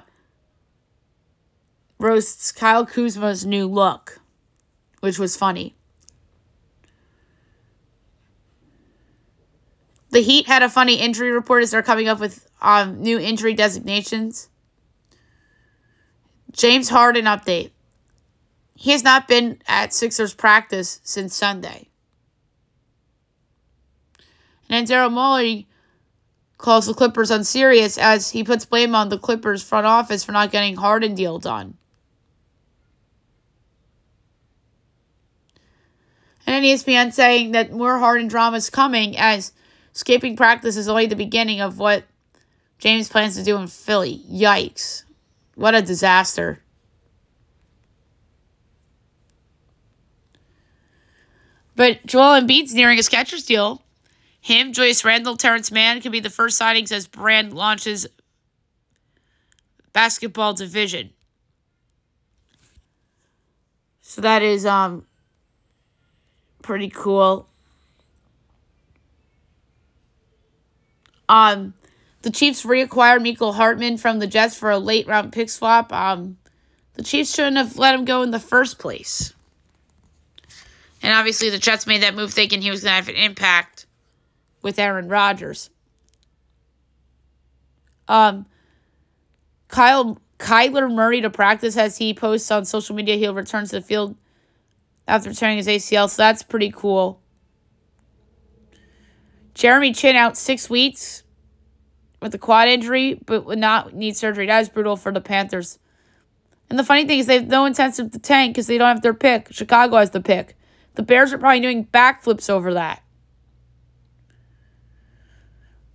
roasts 1.98 2.52
Kyle 2.52 2.86
Kuzma's 2.86 3.44
new 3.44 3.66
look, 3.66 4.18
which 5.00 5.18
was 5.18 5.36
funny. 5.36 5.74
The 10.10 10.20
Heat 10.20 10.46
had 10.46 10.62
a 10.62 10.70
funny 10.70 10.94
injury 10.94 11.32
report 11.32 11.62
as 11.62 11.70
they're 11.70 11.82
coming 11.82 12.08
up 12.08 12.18
with 12.18 12.48
um, 12.64 13.00
new 13.00 13.18
injury 13.18 13.54
designations. 13.54 14.48
James 16.52 16.88
Harden 16.88 17.26
update. 17.26 17.70
He 18.74 18.90
has 18.90 19.04
not 19.04 19.28
been 19.28 19.60
at 19.68 19.92
Sixers 19.92 20.34
practice 20.34 21.00
since 21.04 21.36
Sunday. 21.36 21.88
And 24.68 24.86
Daryl 24.86 25.12
Morey 25.12 25.68
calls 26.56 26.86
the 26.86 26.94
Clippers 26.94 27.30
unserious 27.30 27.98
as 27.98 28.30
he 28.30 28.42
puts 28.42 28.64
blame 28.64 28.94
on 28.94 29.10
the 29.10 29.18
Clippers 29.18 29.62
front 29.62 29.86
office 29.86 30.24
for 30.24 30.32
not 30.32 30.50
getting 30.50 30.76
Harden 30.76 31.14
deal 31.14 31.38
done. 31.38 31.76
And 36.46 36.64
then 36.64 36.76
ESPN 36.76 37.12
saying 37.12 37.52
that 37.52 37.72
more 37.72 37.98
Harden 37.98 38.28
drama 38.28 38.56
is 38.56 38.70
coming 38.70 39.16
as 39.16 39.52
skipping 39.92 40.36
practice 40.36 40.76
is 40.76 40.88
only 40.88 41.06
the 41.06 41.16
beginning 41.16 41.60
of 41.60 41.78
what 41.78 42.04
James 42.78 43.08
plans 43.08 43.36
to 43.36 43.42
do 43.42 43.56
in 43.56 43.66
Philly. 43.66 44.22
Yikes. 44.30 45.04
What 45.54 45.74
a 45.74 45.82
disaster. 45.82 46.60
But 51.76 52.04
Joel 52.06 52.40
Embiid's 52.40 52.74
nearing 52.74 52.98
a 52.98 53.02
Skechers 53.02 53.46
deal. 53.46 53.82
Him, 54.40 54.72
Julius 54.72 55.04
Randle, 55.04 55.36
Terrence 55.36 55.72
Mann 55.72 56.00
could 56.00 56.12
be 56.12 56.20
the 56.20 56.30
first 56.30 56.60
signings 56.60 56.92
as 56.92 57.06
brand 57.06 57.52
launches 57.52 58.06
basketball 59.92 60.52
division. 60.52 61.10
So 64.02 64.20
that 64.20 64.42
is 64.42 64.66
um 64.66 65.06
pretty 66.62 66.90
cool. 66.90 67.48
Um 71.28 71.72
the 72.24 72.30
Chiefs 72.30 72.64
reacquired 72.64 73.20
Mecole 73.20 73.54
Hardman 73.54 73.98
from 73.98 74.18
the 74.18 74.26
Jets 74.26 74.56
for 74.56 74.70
a 74.70 74.78
late 74.78 75.06
round 75.06 75.32
pick 75.32 75.50
swap. 75.50 75.92
Um 75.92 76.38
the 76.94 77.02
Chiefs 77.02 77.34
shouldn't 77.34 77.56
have 77.56 77.76
let 77.76 77.94
him 77.94 78.04
go 78.04 78.22
in 78.22 78.30
the 78.30 78.40
first 78.40 78.78
place. 78.78 79.34
And 81.02 81.12
obviously, 81.12 81.50
the 81.50 81.58
Jets 81.58 81.86
made 81.86 82.02
that 82.02 82.14
move 82.14 82.32
thinking 82.32 82.62
he 82.62 82.70
was 82.70 82.82
going 82.82 82.92
to 82.92 82.94
have 82.94 83.08
an 83.08 83.16
impact 83.16 83.86
with 84.62 84.78
Aaron 84.78 85.08
Rodgers. 85.08 85.70
Um, 88.06 88.46
Kyle 89.66 90.18
Kyler 90.38 90.90
Murray 90.90 91.20
to 91.20 91.30
practice 91.30 91.76
as 91.76 91.98
he 91.98 92.14
posts 92.14 92.50
on 92.50 92.64
social 92.64 92.94
media. 92.94 93.16
He'll 93.16 93.34
return 93.34 93.64
to 93.66 93.72
the 93.72 93.82
field 93.82 94.16
after 95.08 95.34
tearing 95.34 95.56
his 95.56 95.66
ACL, 95.66 96.08
so 96.08 96.22
that's 96.22 96.44
pretty 96.44 96.70
cool. 96.70 97.20
Jeremy 99.54 99.92
Chinn 99.92 100.16
out 100.16 100.36
six 100.36 100.70
weeks 100.70 101.23
with 102.24 102.34
a 102.34 102.38
quad 102.38 102.68
injury, 102.68 103.20
but 103.26 103.44
would 103.44 103.58
not 103.58 103.92
need 103.92 104.16
surgery. 104.16 104.46
That 104.46 104.62
is 104.62 104.70
brutal 104.70 104.96
for 104.96 105.12
the 105.12 105.20
Panthers. 105.20 105.78
And 106.70 106.78
the 106.78 106.82
funny 106.82 107.04
thing 107.04 107.18
is, 107.18 107.26
they 107.26 107.34
have 107.34 107.48
no 107.48 107.66
incentive 107.66 108.10
to 108.12 108.18
tank 108.18 108.54
because 108.54 108.66
they 108.66 108.78
don't 108.78 108.88
have 108.88 109.02
their 109.02 109.12
pick. 109.12 109.48
Chicago 109.52 109.98
has 109.98 110.10
the 110.10 110.22
pick. 110.22 110.56
The 110.94 111.02
Bears 111.02 111.34
are 111.34 111.38
probably 111.38 111.60
doing 111.60 111.86
backflips 111.86 112.48
over 112.48 112.72
that. 112.72 113.02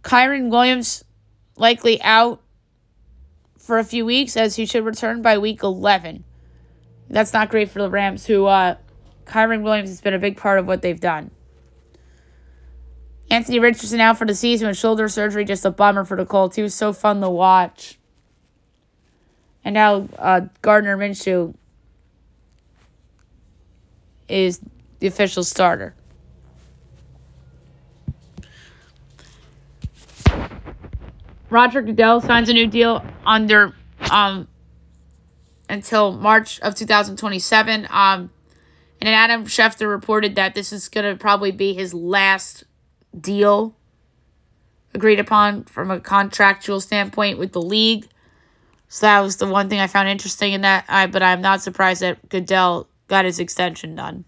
Kyren 0.03 0.51
Williams 0.51 1.03
likely 1.57 1.99
out 2.03 2.43
for 3.57 3.79
a 3.79 3.83
few 3.83 4.05
weeks 4.05 4.37
as 4.37 4.55
he 4.55 4.67
should 4.67 4.85
return 4.85 5.23
by 5.23 5.39
week 5.39 5.63
11. 5.63 6.23
That's 7.09 7.33
not 7.33 7.49
great 7.49 7.71
for 7.71 7.81
the 7.81 7.89
Rams, 7.89 8.27
who 8.27 8.45
uh, 8.45 8.75
Kyren 9.25 9.63
Williams 9.63 9.89
has 9.89 9.99
been 9.99 10.13
a 10.13 10.19
big 10.19 10.37
part 10.37 10.59
of 10.59 10.67
what 10.67 10.83
they've 10.83 10.99
done. 10.99 11.31
Anthony 13.31 13.59
Richardson 13.59 13.99
out 13.99 14.17
for 14.17 14.25
the 14.25 14.33
season 14.33 14.67
with 14.67 14.77
shoulder 14.77 15.07
surgery, 15.07 15.45
just 15.45 15.65
a 15.65 15.71
bummer 15.71 16.03
for 16.03 16.17
the 16.17 16.25
Colts. 16.25 16.55
He 16.55 16.63
was 16.63 16.73
so 16.73 16.93
fun 16.93 17.21
to 17.21 17.29
watch. 17.29 17.99
And 19.63 19.73
now 19.73 20.07
uh, 20.17 20.41
Gardner 20.61 20.97
Minshew 20.97 21.53
is 24.27 24.59
the 24.99 25.07
official 25.07 25.43
starter. 25.43 25.95
Roger 31.49 31.81
Goodell 31.81 32.21
signs 32.21 32.49
a 32.49 32.53
new 32.53 32.67
deal 32.67 33.03
under 33.25 33.73
um 34.11 34.47
until 35.67 36.11
March 36.11 36.59
of 36.61 36.75
2027. 36.75 37.87
Um, 37.89 38.31
and 38.99 39.09
Adam 39.09 39.45
Schefter 39.45 39.87
reported 39.87 40.35
that 40.35 40.55
this 40.55 40.73
is 40.73 40.89
going 40.89 41.05
to 41.05 41.15
probably 41.19 41.51
be 41.51 41.73
his 41.73 41.93
last 41.93 42.63
deal 43.17 43.75
agreed 44.93 45.19
upon 45.19 45.63
from 45.65 45.91
a 45.91 45.99
contractual 45.99 46.81
standpoint 46.81 47.37
with 47.37 47.51
the 47.51 47.61
league. 47.61 48.07
So 48.87 49.05
that 49.05 49.19
was 49.19 49.37
the 49.37 49.47
one 49.47 49.69
thing 49.69 49.79
I 49.79 49.87
found 49.87 50.09
interesting 50.09 50.53
in 50.53 50.61
that. 50.61 50.85
I 50.87 51.05
but 51.05 51.21
I'm 51.21 51.41
not 51.41 51.61
surprised 51.61 52.01
that 52.01 52.27
Goodell 52.29 52.87
got 53.07 53.25
his 53.25 53.39
extension 53.39 53.95
done. 53.95 54.25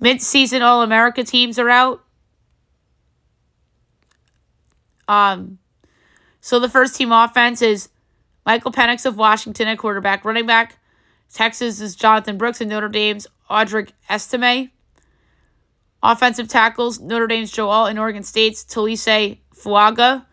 Mid-season 0.00 0.62
All-America 0.62 1.22
teams 1.22 1.60
are 1.60 1.70
out. 1.70 2.02
Um, 5.06 5.58
so 6.40 6.58
the 6.58 6.68
first 6.68 6.96
team 6.96 7.12
offense 7.12 7.62
is 7.62 7.88
Michael 8.44 8.72
Penix 8.72 9.06
of 9.06 9.16
Washington 9.16 9.68
at 9.68 9.78
quarterback, 9.78 10.24
running 10.24 10.44
back. 10.44 10.78
Texas 11.32 11.80
is 11.80 11.96
Jonathan 11.96 12.36
Brooks 12.36 12.60
and 12.60 12.68
Notre 12.68 12.88
Dame's 12.88 13.26
Audric 13.50 13.90
Estime. 14.08 14.70
Offensive 16.02 16.48
tackles, 16.48 17.00
Notre 17.00 17.26
Dame's 17.26 17.50
Joe 17.50 17.70
Alt 17.70 17.88
and 17.90 17.98
Oregon 17.98 18.22
State's 18.22 18.64
Taliese 18.64 19.38
Fuaga. 19.54 20.26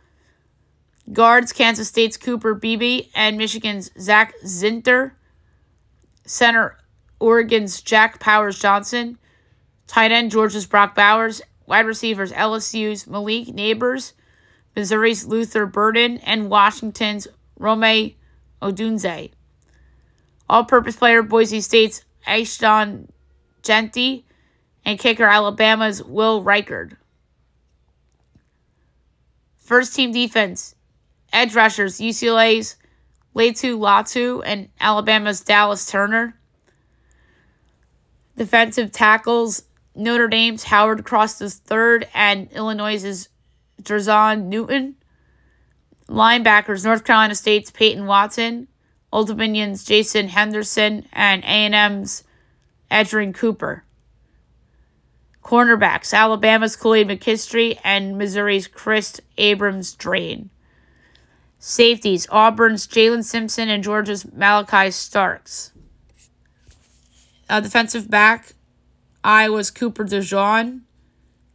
Guards, 1.14 1.54
Kansas 1.54 1.88
State's 1.88 2.18
Cooper 2.18 2.54
Beebe 2.54 3.08
and 3.16 3.38
Michigan's 3.38 3.92
Zach 4.00 4.34
Zinter. 4.44 5.14
Center, 6.26 6.78
Oregon's 7.20 7.82
Jack 7.82 8.20
Powers 8.20 8.60
Johnson. 8.60 9.18
Tight 9.88 10.12
end, 10.12 10.32
Georgia's 10.32 10.66
Brock 10.66 10.96
Bowers. 10.96 11.42
Wide 11.66 11.86
receivers, 11.86 12.32
LSU's 12.34 13.08
Malik 13.08 13.48
Nabers. 13.48 14.14
Missouri's 14.76 15.26
Luther 15.26 15.66
Burden. 15.66 16.18
And 16.18 16.50
Washington's 16.50 17.28
Rome 17.58 18.12
Odunze. 18.62 19.32
All 20.50 20.64
purpose 20.66 20.96
player, 20.96 21.22
Boise 21.22 21.62
State's 21.62 22.04
Ashton 22.26 23.12
Jeanty 23.62 24.26
and 24.84 24.98
kicker 24.98 25.26
Alabama's 25.26 26.04
Will 26.04 26.44
Reichard. 26.44 26.98
First 29.58 29.96
team 29.96 30.12
defense, 30.12 30.74
edge 31.32 31.54
rushers, 31.54 32.00
UCLA's 32.00 32.76
Laiatu 33.36 33.78
Latu 33.78 34.42
and 34.44 34.70
Alabama's 34.80 35.42
Dallas 35.42 35.86
Turner. 35.86 36.36
Defensive 38.36 38.92
tackles, 38.92 39.64
Notre 39.94 40.28
Dame's 40.28 40.64
Howard 40.64 41.04
Cross 41.04 41.42
III 41.42 42.08
and 42.16 42.52
Illinois's 42.52 43.30
Jer'Zhan 43.84 44.46
Newton. 44.46 44.96
Linebackers, 46.08 46.84
North 46.84 47.04
Carolina 47.04 47.36
State's 47.36 47.70
Peyton 47.70 48.08
Watson, 48.08 48.68
Old 49.12 49.28
Dominion's 49.28 49.84
Jason 49.84 50.30
Henderson, 50.30 51.06
and 51.12 51.44
A&M's 51.44 52.24
Edgerrin 52.92 53.34
Cooper. 53.34 53.84
Cornerbacks, 55.44 56.14
Alabama's 56.14 56.76
Kool-Aid 56.76 57.08
McKinstry 57.08 57.80
and 57.84 58.18
Missouri's 58.18 58.68
Chris 58.68 59.20
Abrams 59.38 59.96
Draine. 59.96 60.50
Safeties, 61.58 62.28
Auburn's 62.30 62.88
Jaylin 62.88 63.24
Simpson 63.24 63.68
and 63.68 63.84
Georgia's 63.84 64.24
Malaki 64.26 64.94
Starks. 64.94 65.72
Uh, 67.50 67.60
defensive 67.60 68.10
back, 68.10 68.54
Iowa's 69.24 69.72
Cooper 69.72 70.06
DeJean. 70.06 70.82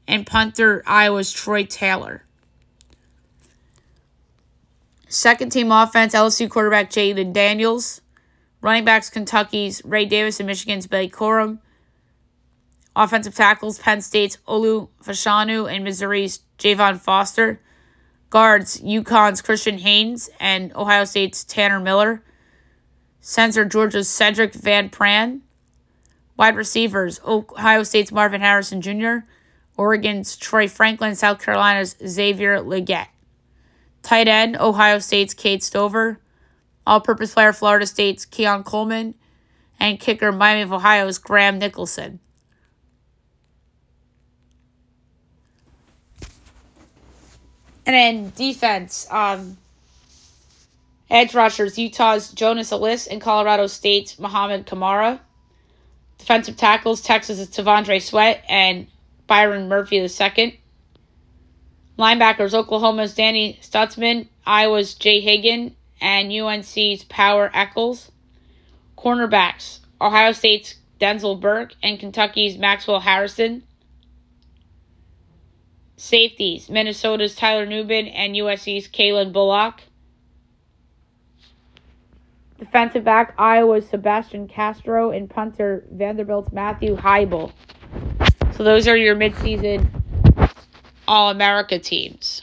And 0.07 0.27
punter, 0.27 0.83
Iowa's 0.87 1.33
Tory 1.33 1.65
Taylor. 1.65 2.25
Second 5.15 5.51
team 5.51 5.71
offense, 5.71 6.13
LSU 6.13 6.51
quarterback 6.51 6.91
Jayden 6.91 7.33
Daniels. 7.33 8.01
Running 8.61 8.85
backs, 8.85 9.11
Kentucky's 9.11 9.81
Ray 9.85 10.07
Davis 10.07 10.41
and 10.41 10.49
Michigan's 10.49 10.89
Blake 10.89 11.15
Corum. 11.15 11.61
Offensive 12.97 13.33
tackles, 13.37 13.79
Penn 13.79 14.01
State's 14.01 14.39
Olu 14.49 14.89
Fashanu 15.05 15.73
and 15.73 15.85
Missouri's 15.85 16.41
Javon 16.59 16.99
Foster. 16.99 17.61
Guards, 18.29 18.81
UConn's 18.81 19.41
Christian 19.41 19.79
Haynes 19.79 20.31
and 20.41 20.75
Ohio 20.75 21.05
State's 21.05 21.45
Tanner 21.45 21.79
Miller. 21.79 22.25
Center, 23.21 23.65
Georgia's 23.65 24.09
Sedrick 24.09 24.53
Van 24.53 24.91
Pran. 24.91 25.43
Wide 26.37 26.57
receivers, 26.57 27.21
Ohio 27.25 27.85
State's 27.85 28.11
Marvin 28.11 28.41
Harrison 28.41 28.81
Jr., 28.81 29.19
Oregon's 29.77 30.37
Troy 30.37 30.67
Franklin, 30.67 31.15
South 31.15 31.41
Carolina's 31.41 31.95
Xavier 32.05 32.59
Legette. 32.59 33.07
Tight 34.05 34.29
end, 34.29 34.57
Ohio 34.59 34.99
State's 34.99 35.33
Cade 35.33 35.63
Stover. 35.63 36.21
All 36.87 37.01
purpose 37.01 37.33
player, 37.33 37.55
Florida 37.55 37.87
State's 37.87 38.27
Keon 38.27 38.63
Coleman. 38.63 39.15
And 39.81 39.99
kicker, 39.99 40.31
Miami 40.31 40.61
of 40.61 40.73
Ohio's 40.73 41.19
Graham 41.19 41.59
Nicholson. 41.59 42.21
And 47.87 47.95
then 47.95 48.33
defense, 48.37 49.07
um, 49.11 49.57
edge 51.11 51.35
rushers, 51.35 51.79
Utah's 51.79 52.31
Jonas 52.31 52.73
Elliss 52.73 53.07
and 53.07 53.21
Colorado 53.21 53.67
State's 53.67 54.19
Mohamed 54.19 54.67
Kamara. 54.67 55.19
Defensive 56.19 56.57
tackles, 56.57 57.01
Texas's 57.01 57.49
T'Vondre 57.49 58.01
Sweat 58.01 58.45
and 58.49 58.87
Byron 59.27 59.69
Murphy 59.69 59.97
II. 59.97 60.61
Linebackers, 61.99 62.55
Oklahoma's 62.55 63.15
Danny 63.15 63.59
Stutsman, 63.63 64.27
Iowa's 64.45 64.95
Jay 64.95 65.21
Hagan, 65.21 65.77
and 66.01 66.33
UNC's 66.33 67.05
Power 67.05 67.51
Echols. 67.55 68.11
Cornerbacks, 68.99 69.81
Ohio 70.01 70.33
State's 70.33 70.77
Denzel 71.01 71.41
Burke 71.41 71.75
and 71.83 72.01
Kentucky's 72.01 72.59
Maxwell 72.59 73.01
Hairston. 73.01 73.63
Safeties, 75.97 76.69
Minnesota's 76.69 77.35
Tyler 77.35 77.67
Nubin 77.67 78.09
and 78.09 78.35
USC's 78.35 78.89
Calen 78.89 79.33
Bullock. 79.33 79.83
Defensive 82.59 83.05
back, 83.05 83.35
Iowa's 83.39 83.89
Sebastian 83.89 84.49
Castro 84.49 85.11
and 85.11 85.29
punter 85.29 85.85
Vanderbilt's 85.93 86.53
Matthew 86.53 86.97
Hayball. 86.97 87.53
So 88.57 88.65
those 88.65 88.89
are 88.89 88.97
your 88.97 89.17
midseason 89.17 90.04
All 91.07 91.31
America 91.31 91.79
teams. 91.79 92.43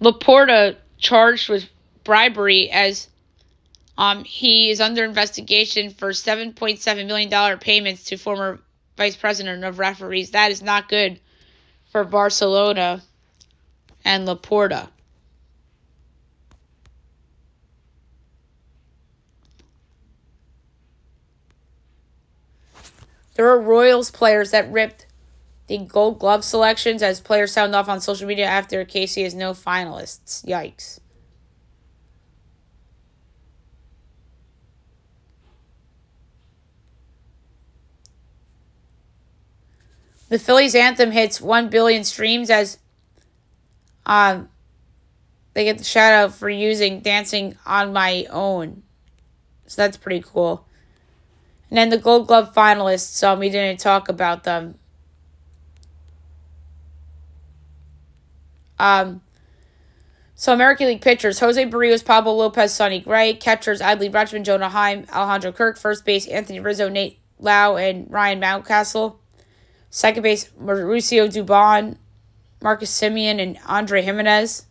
Laporta 0.00 0.76
charged 0.98 1.48
with 1.48 1.70
bribery 2.02 2.68
as 2.70 3.08
um, 3.96 4.24
he 4.24 4.70
is 4.70 4.80
under 4.80 5.04
investigation 5.04 5.90
for 5.90 6.10
$7.7 6.10 7.06
million 7.06 7.58
payments 7.58 8.04
to 8.04 8.16
former 8.16 8.60
vice 8.96 9.16
president 9.16 9.64
of 9.64 9.78
referees. 9.78 10.30
That 10.30 10.50
is 10.50 10.62
not 10.62 10.88
good 10.88 11.20
for 11.90 12.04
Barcelona 12.04 13.02
and 14.04 14.26
Laporta. 14.26 14.88
There 23.42 23.50
are 23.50 23.58
Royals 23.58 24.12
players 24.12 24.52
that 24.52 24.70
ripped 24.70 25.06
the 25.66 25.76
gold 25.78 26.20
glove 26.20 26.44
selections 26.44 27.02
as 27.02 27.20
players 27.20 27.50
sound 27.50 27.74
off 27.74 27.88
on 27.88 28.00
social 28.00 28.28
media 28.28 28.46
after 28.46 28.84
KC 28.84 29.24
has 29.24 29.34
no 29.34 29.50
finalists. 29.50 30.46
Yikes. 30.46 31.00
The 40.28 40.38
Phillies 40.38 40.76
anthem 40.76 41.10
hits 41.10 41.40
1 41.40 41.68
billion 41.68 42.04
streams 42.04 42.48
as 42.48 42.78
um, 44.06 44.50
they 45.54 45.64
get 45.64 45.78
the 45.78 45.84
shout 45.84 46.12
out 46.12 46.32
for 46.32 46.48
using 46.48 47.00
Dancing 47.00 47.58
on 47.66 47.92
My 47.92 48.24
Own. 48.30 48.84
So 49.66 49.82
that's 49.82 49.96
pretty 49.96 50.22
cool. 50.24 50.64
And 51.72 51.78
then 51.78 51.88
the 51.88 51.96
Gold 51.96 52.26
Glove 52.26 52.52
finalists, 52.54 53.26
um, 53.26 53.38
we 53.38 53.48
didn't 53.48 53.80
talk 53.80 54.10
about 54.10 54.44
them. 54.44 54.74
Um, 58.78 59.22
so 60.34 60.52
American 60.52 60.88
League 60.88 61.00
pitchers, 61.00 61.40
Jose 61.40 61.64
Berrios, 61.64 62.04
Pablo 62.04 62.34
Lopez, 62.34 62.74
Sonny 62.74 63.00
Gray. 63.00 63.32
Catchers, 63.32 63.80
Adley 63.80 64.12
Rutschman, 64.12 64.42
Jonah 64.44 64.68
Heim, 64.68 65.06
Alejandro 65.10 65.50
Kirk. 65.50 65.78
First 65.78 66.04
base, 66.04 66.26
Anthony 66.26 66.60
Rizzo, 66.60 66.90
Nate 66.90 67.18
Lowe, 67.38 67.78
and 67.78 68.06
Ryan 68.10 68.38
Mountcastle. 68.38 69.16
Second 69.88 70.24
base, 70.24 70.50
Mauricio 70.62 71.26
Dubon, 71.26 71.96
Marcus 72.60 72.90
Semien, 72.90 73.40
and 73.40 73.58
Andre 73.66 74.02
Gimenez. 74.02 74.66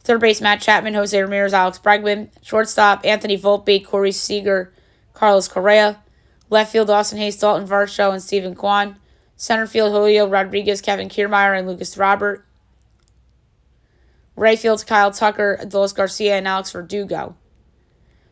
Third 0.00 0.20
base, 0.20 0.42
Matt 0.42 0.60
Chapman, 0.60 0.92
Jose 0.92 1.18
Ramirez, 1.18 1.54
Alex 1.54 1.78
Bregman. 1.78 2.28
Shortstop, 2.42 3.00
Anthony 3.02 3.38
Volpe, 3.38 3.82
Corey 3.82 4.12
Seager, 4.12 4.74
Carlos 5.14 5.48
Correa. 5.48 6.02
Left 6.50 6.72
field, 6.72 6.90
Austin 6.90 7.18
Hays, 7.18 7.36
Dalton 7.36 7.66
Varsho, 7.66 8.12
and 8.12 8.22
Steven 8.22 8.54
Kwan. 8.54 8.96
Center 9.36 9.66
field, 9.66 9.92
Julio 9.92 10.28
Rodriguez, 10.28 10.80
Kevin 10.80 11.08
Kiermaier, 11.08 11.58
and 11.58 11.66
Lucas 11.66 11.96
Robert. 11.96 12.44
Right 14.36 14.58
field, 14.58 14.86
Kyle 14.86 15.10
Tucker, 15.10 15.58
Adolis 15.60 15.94
Garcia, 15.94 16.36
and 16.36 16.46
Alex 16.46 16.72
Verdugo. 16.72 17.36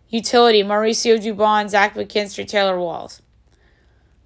Utility, 0.08 0.62
Mauricio 0.62 1.18
Dubon, 1.18 1.68
Zach 1.68 1.94
McKinstry, 1.94 2.46
Taylor 2.46 2.78
Walls. 2.78 3.22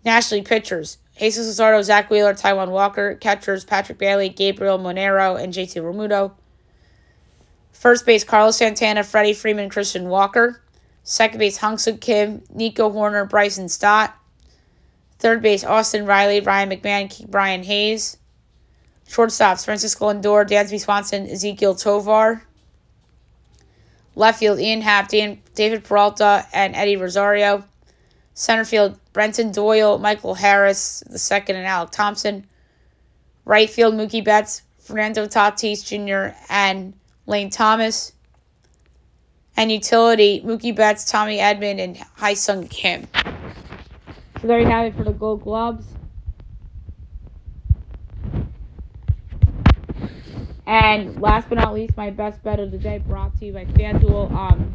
Nationally, 0.05 0.43
pitchers, 0.43 0.99
Jesus 1.19 1.47
Luzardo, 1.47 1.83
Zack 1.83 2.11
Wheeler, 2.11 2.35
Taijuan 2.35 2.71
Walker. 2.71 3.15
Catchers, 3.15 3.65
Patrick 3.65 3.99
Bailey, 3.99 4.29
Gabriel 4.29 4.79
Moreno, 4.79 5.37
and 5.37 5.53
JT 5.53 5.81
Realmuto. 5.83 6.33
First 7.73 8.07
base, 8.07 8.25
Carlos 8.25 8.57
Santana, 8.57 9.05
Freddie 9.05 9.35
Freeman, 9.35 9.69
Christian 9.69 10.09
Walker. 10.09 10.61
Second 11.05 11.39
base, 11.39 11.59
Ha-Seong 11.59 12.01
Kim, 12.01 12.43
Nico 12.53 12.91
Hoerner, 12.91 13.29
Bryson 13.29 13.69
Stott. 13.69 14.17
Third 15.19 15.43
base, 15.43 15.63
Austin 15.63 16.07
Riley, 16.07 16.41
Ryan 16.41 16.71
McMahon, 16.71 17.31
Brian 17.31 17.63
Hayes. 17.63 18.17
Shortstops, 19.07 19.67
Francisco 19.67 20.13
Lindor, 20.13 20.49
Dansby 20.49 20.81
Swanson, 20.81 21.27
Ezequiel 21.27 21.81
Tovar. 21.81 22.43
Left 24.17 24.39
field, 24.39 24.59
Ian 24.59 24.81
Happ, 24.81 25.09
Dan, 25.09 25.43
David 25.55 25.85
Peralta, 25.85 26.47
and 26.55 26.75
Eddie 26.75 26.97
Rosario. 26.97 27.65
Center 28.33 28.65
field, 28.65 28.99
Brenton 29.13 29.53
Doyle, 29.53 29.99
Michael 29.99 30.35
Harris, 30.35 31.03
the 31.09 31.19
second, 31.19 31.57
and 31.57 31.67
Alek 31.67 31.91
Thompson. 31.91 32.47
Right 33.45 33.69
field, 33.69 33.95
Mookie 33.95 34.25
Betts, 34.25 34.63
Fernando 34.79 35.27
Tatis 35.27 35.85
Jr., 35.85 36.35
and 36.49 36.95
Lane 37.27 37.51
Thomas. 37.51 38.14
And 39.57 39.71
utility, 39.71 40.43
Mookie 40.45 40.75
Betts, 40.75 41.11
Tommy 41.11 41.39
Edman, 41.39 41.79
and 41.79 41.97
Ha-Seong 41.97 42.69
Kim. 42.71 43.07
So 44.41 44.49
there 44.49 44.61
you 44.61 44.67
have 44.67 44.87
it 44.87 44.97
for 44.97 45.05
the 45.05 45.13
Gold 45.13 45.43
Gloves. 45.43 45.87
And 50.67 51.21
last 51.21 51.49
but 51.49 51.59
not 51.59 51.75
least, 51.75 51.97
my 51.97 52.11
best 52.11 52.43
bet 52.43 52.59
of 52.59 52.71
the 52.71 52.79
day 52.79 52.99
brought 52.99 53.39
to 53.39 53.47
you 53.47 53.53
by 53.53 53.65
FanDuel. 53.67 54.33
Um, 54.33 54.73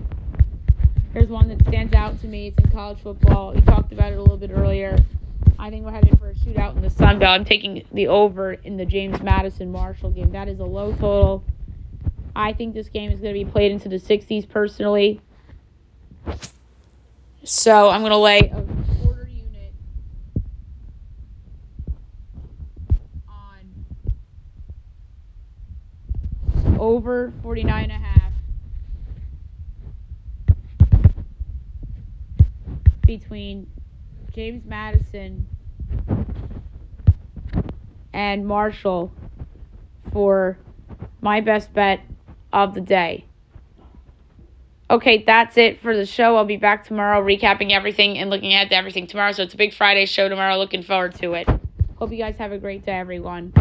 here's 1.13 1.29
one 1.29 1.49
that 1.49 1.59
stands 1.67 1.93
out 1.93 2.19
to 2.21 2.27
me. 2.27 2.47
It's 2.47 2.57
in 2.59 2.71
college 2.71 2.99
football. 3.01 3.53
We 3.53 3.61
talked 3.61 3.91
about 3.91 4.13
it 4.13 4.17
a 4.17 4.21
little 4.21 4.37
bit 4.37 4.51
earlier. 4.51 4.97
I 5.57 5.69
think 5.69 5.85
we're 5.85 5.91
heading 5.91 6.15
for 6.15 6.29
a 6.29 6.35
shootout 6.35 6.75
in 6.75 6.81
the 6.81 6.89
Sun 6.89 7.19
Belt. 7.19 7.31
I'm 7.31 7.43
taking 7.43 7.83
the 7.91 8.07
over 8.07 8.53
in 8.53 8.77
the 8.77 8.85
James 8.85 9.21
Madison 9.21 9.71
Marshall 9.71 10.11
game. 10.11 10.31
That 10.31 10.47
is 10.47 10.59
a 10.59 10.65
low 10.65 10.93
total. 10.93 11.43
I 12.39 12.53
think 12.53 12.73
this 12.73 12.87
game 12.87 13.11
is 13.11 13.19
going 13.19 13.33
to 13.33 13.43
be 13.43 13.51
played 13.51 13.69
into 13.69 13.89
the 13.89 13.97
60s 13.97 14.47
personally. 14.47 15.19
So 17.43 17.89
I'm 17.89 17.99
going 17.99 18.11
to 18.11 18.17
lay 18.17 18.39
a 18.39 18.63
quarter 19.01 19.27
unit 19.27 19.73
on 23.27 23.97
over 26.79 27.33
49 27.43 27.83
and 27.83 27.91
a 27.91 27.95
half 27.95 28.31
between 33.05 33.69
James 34.31 34.63
Madison 34.63 35.45
and 38.13 38.47
Marshall 38.47 39.11
for 40.13 40.57
my 41.19 41.41
best 41.41 41.73
bet 41.73 41.99
of 42.51 42.73
the 42.73 42.81
day. 42.81 43.25
Okay, 44.91 45.23
that's 45.23 45.55
it 45.57 45.79
for 45.81 45.95
the 45.95 46.05
show. 46.05 46.35
I'll 46.35 46.45
be 46.45 46.57
back 46.57 46.83
tomorrow 46.83 47.23
recapping 47.23 47.71
everything 47.71 48.17
and 48.17 48.29
looking 48.31 48.55
at 48.55 48.71
everything 48.71 49.05
tomorrow. 49.05 49.31
So 49.33 49.43
it's 49.43 49.53
a 49.53 49.57
big 49.57 49.73
Friday 49.73 50.07
show 50.07 50.27
tomorrow. 50.27 50.57
Looking 50.57 50.81
forward 50.81 51.13
to 51.15 51.33
it. 51.33 51.47
Hope 51.97 52.11
you 52.11 52.17
guys 52.17 52.37
have 52.37 52.51
a 52.51 52.57
great 52.57 52.85
day, 52.85 52.93
everyone. 52.93 53.53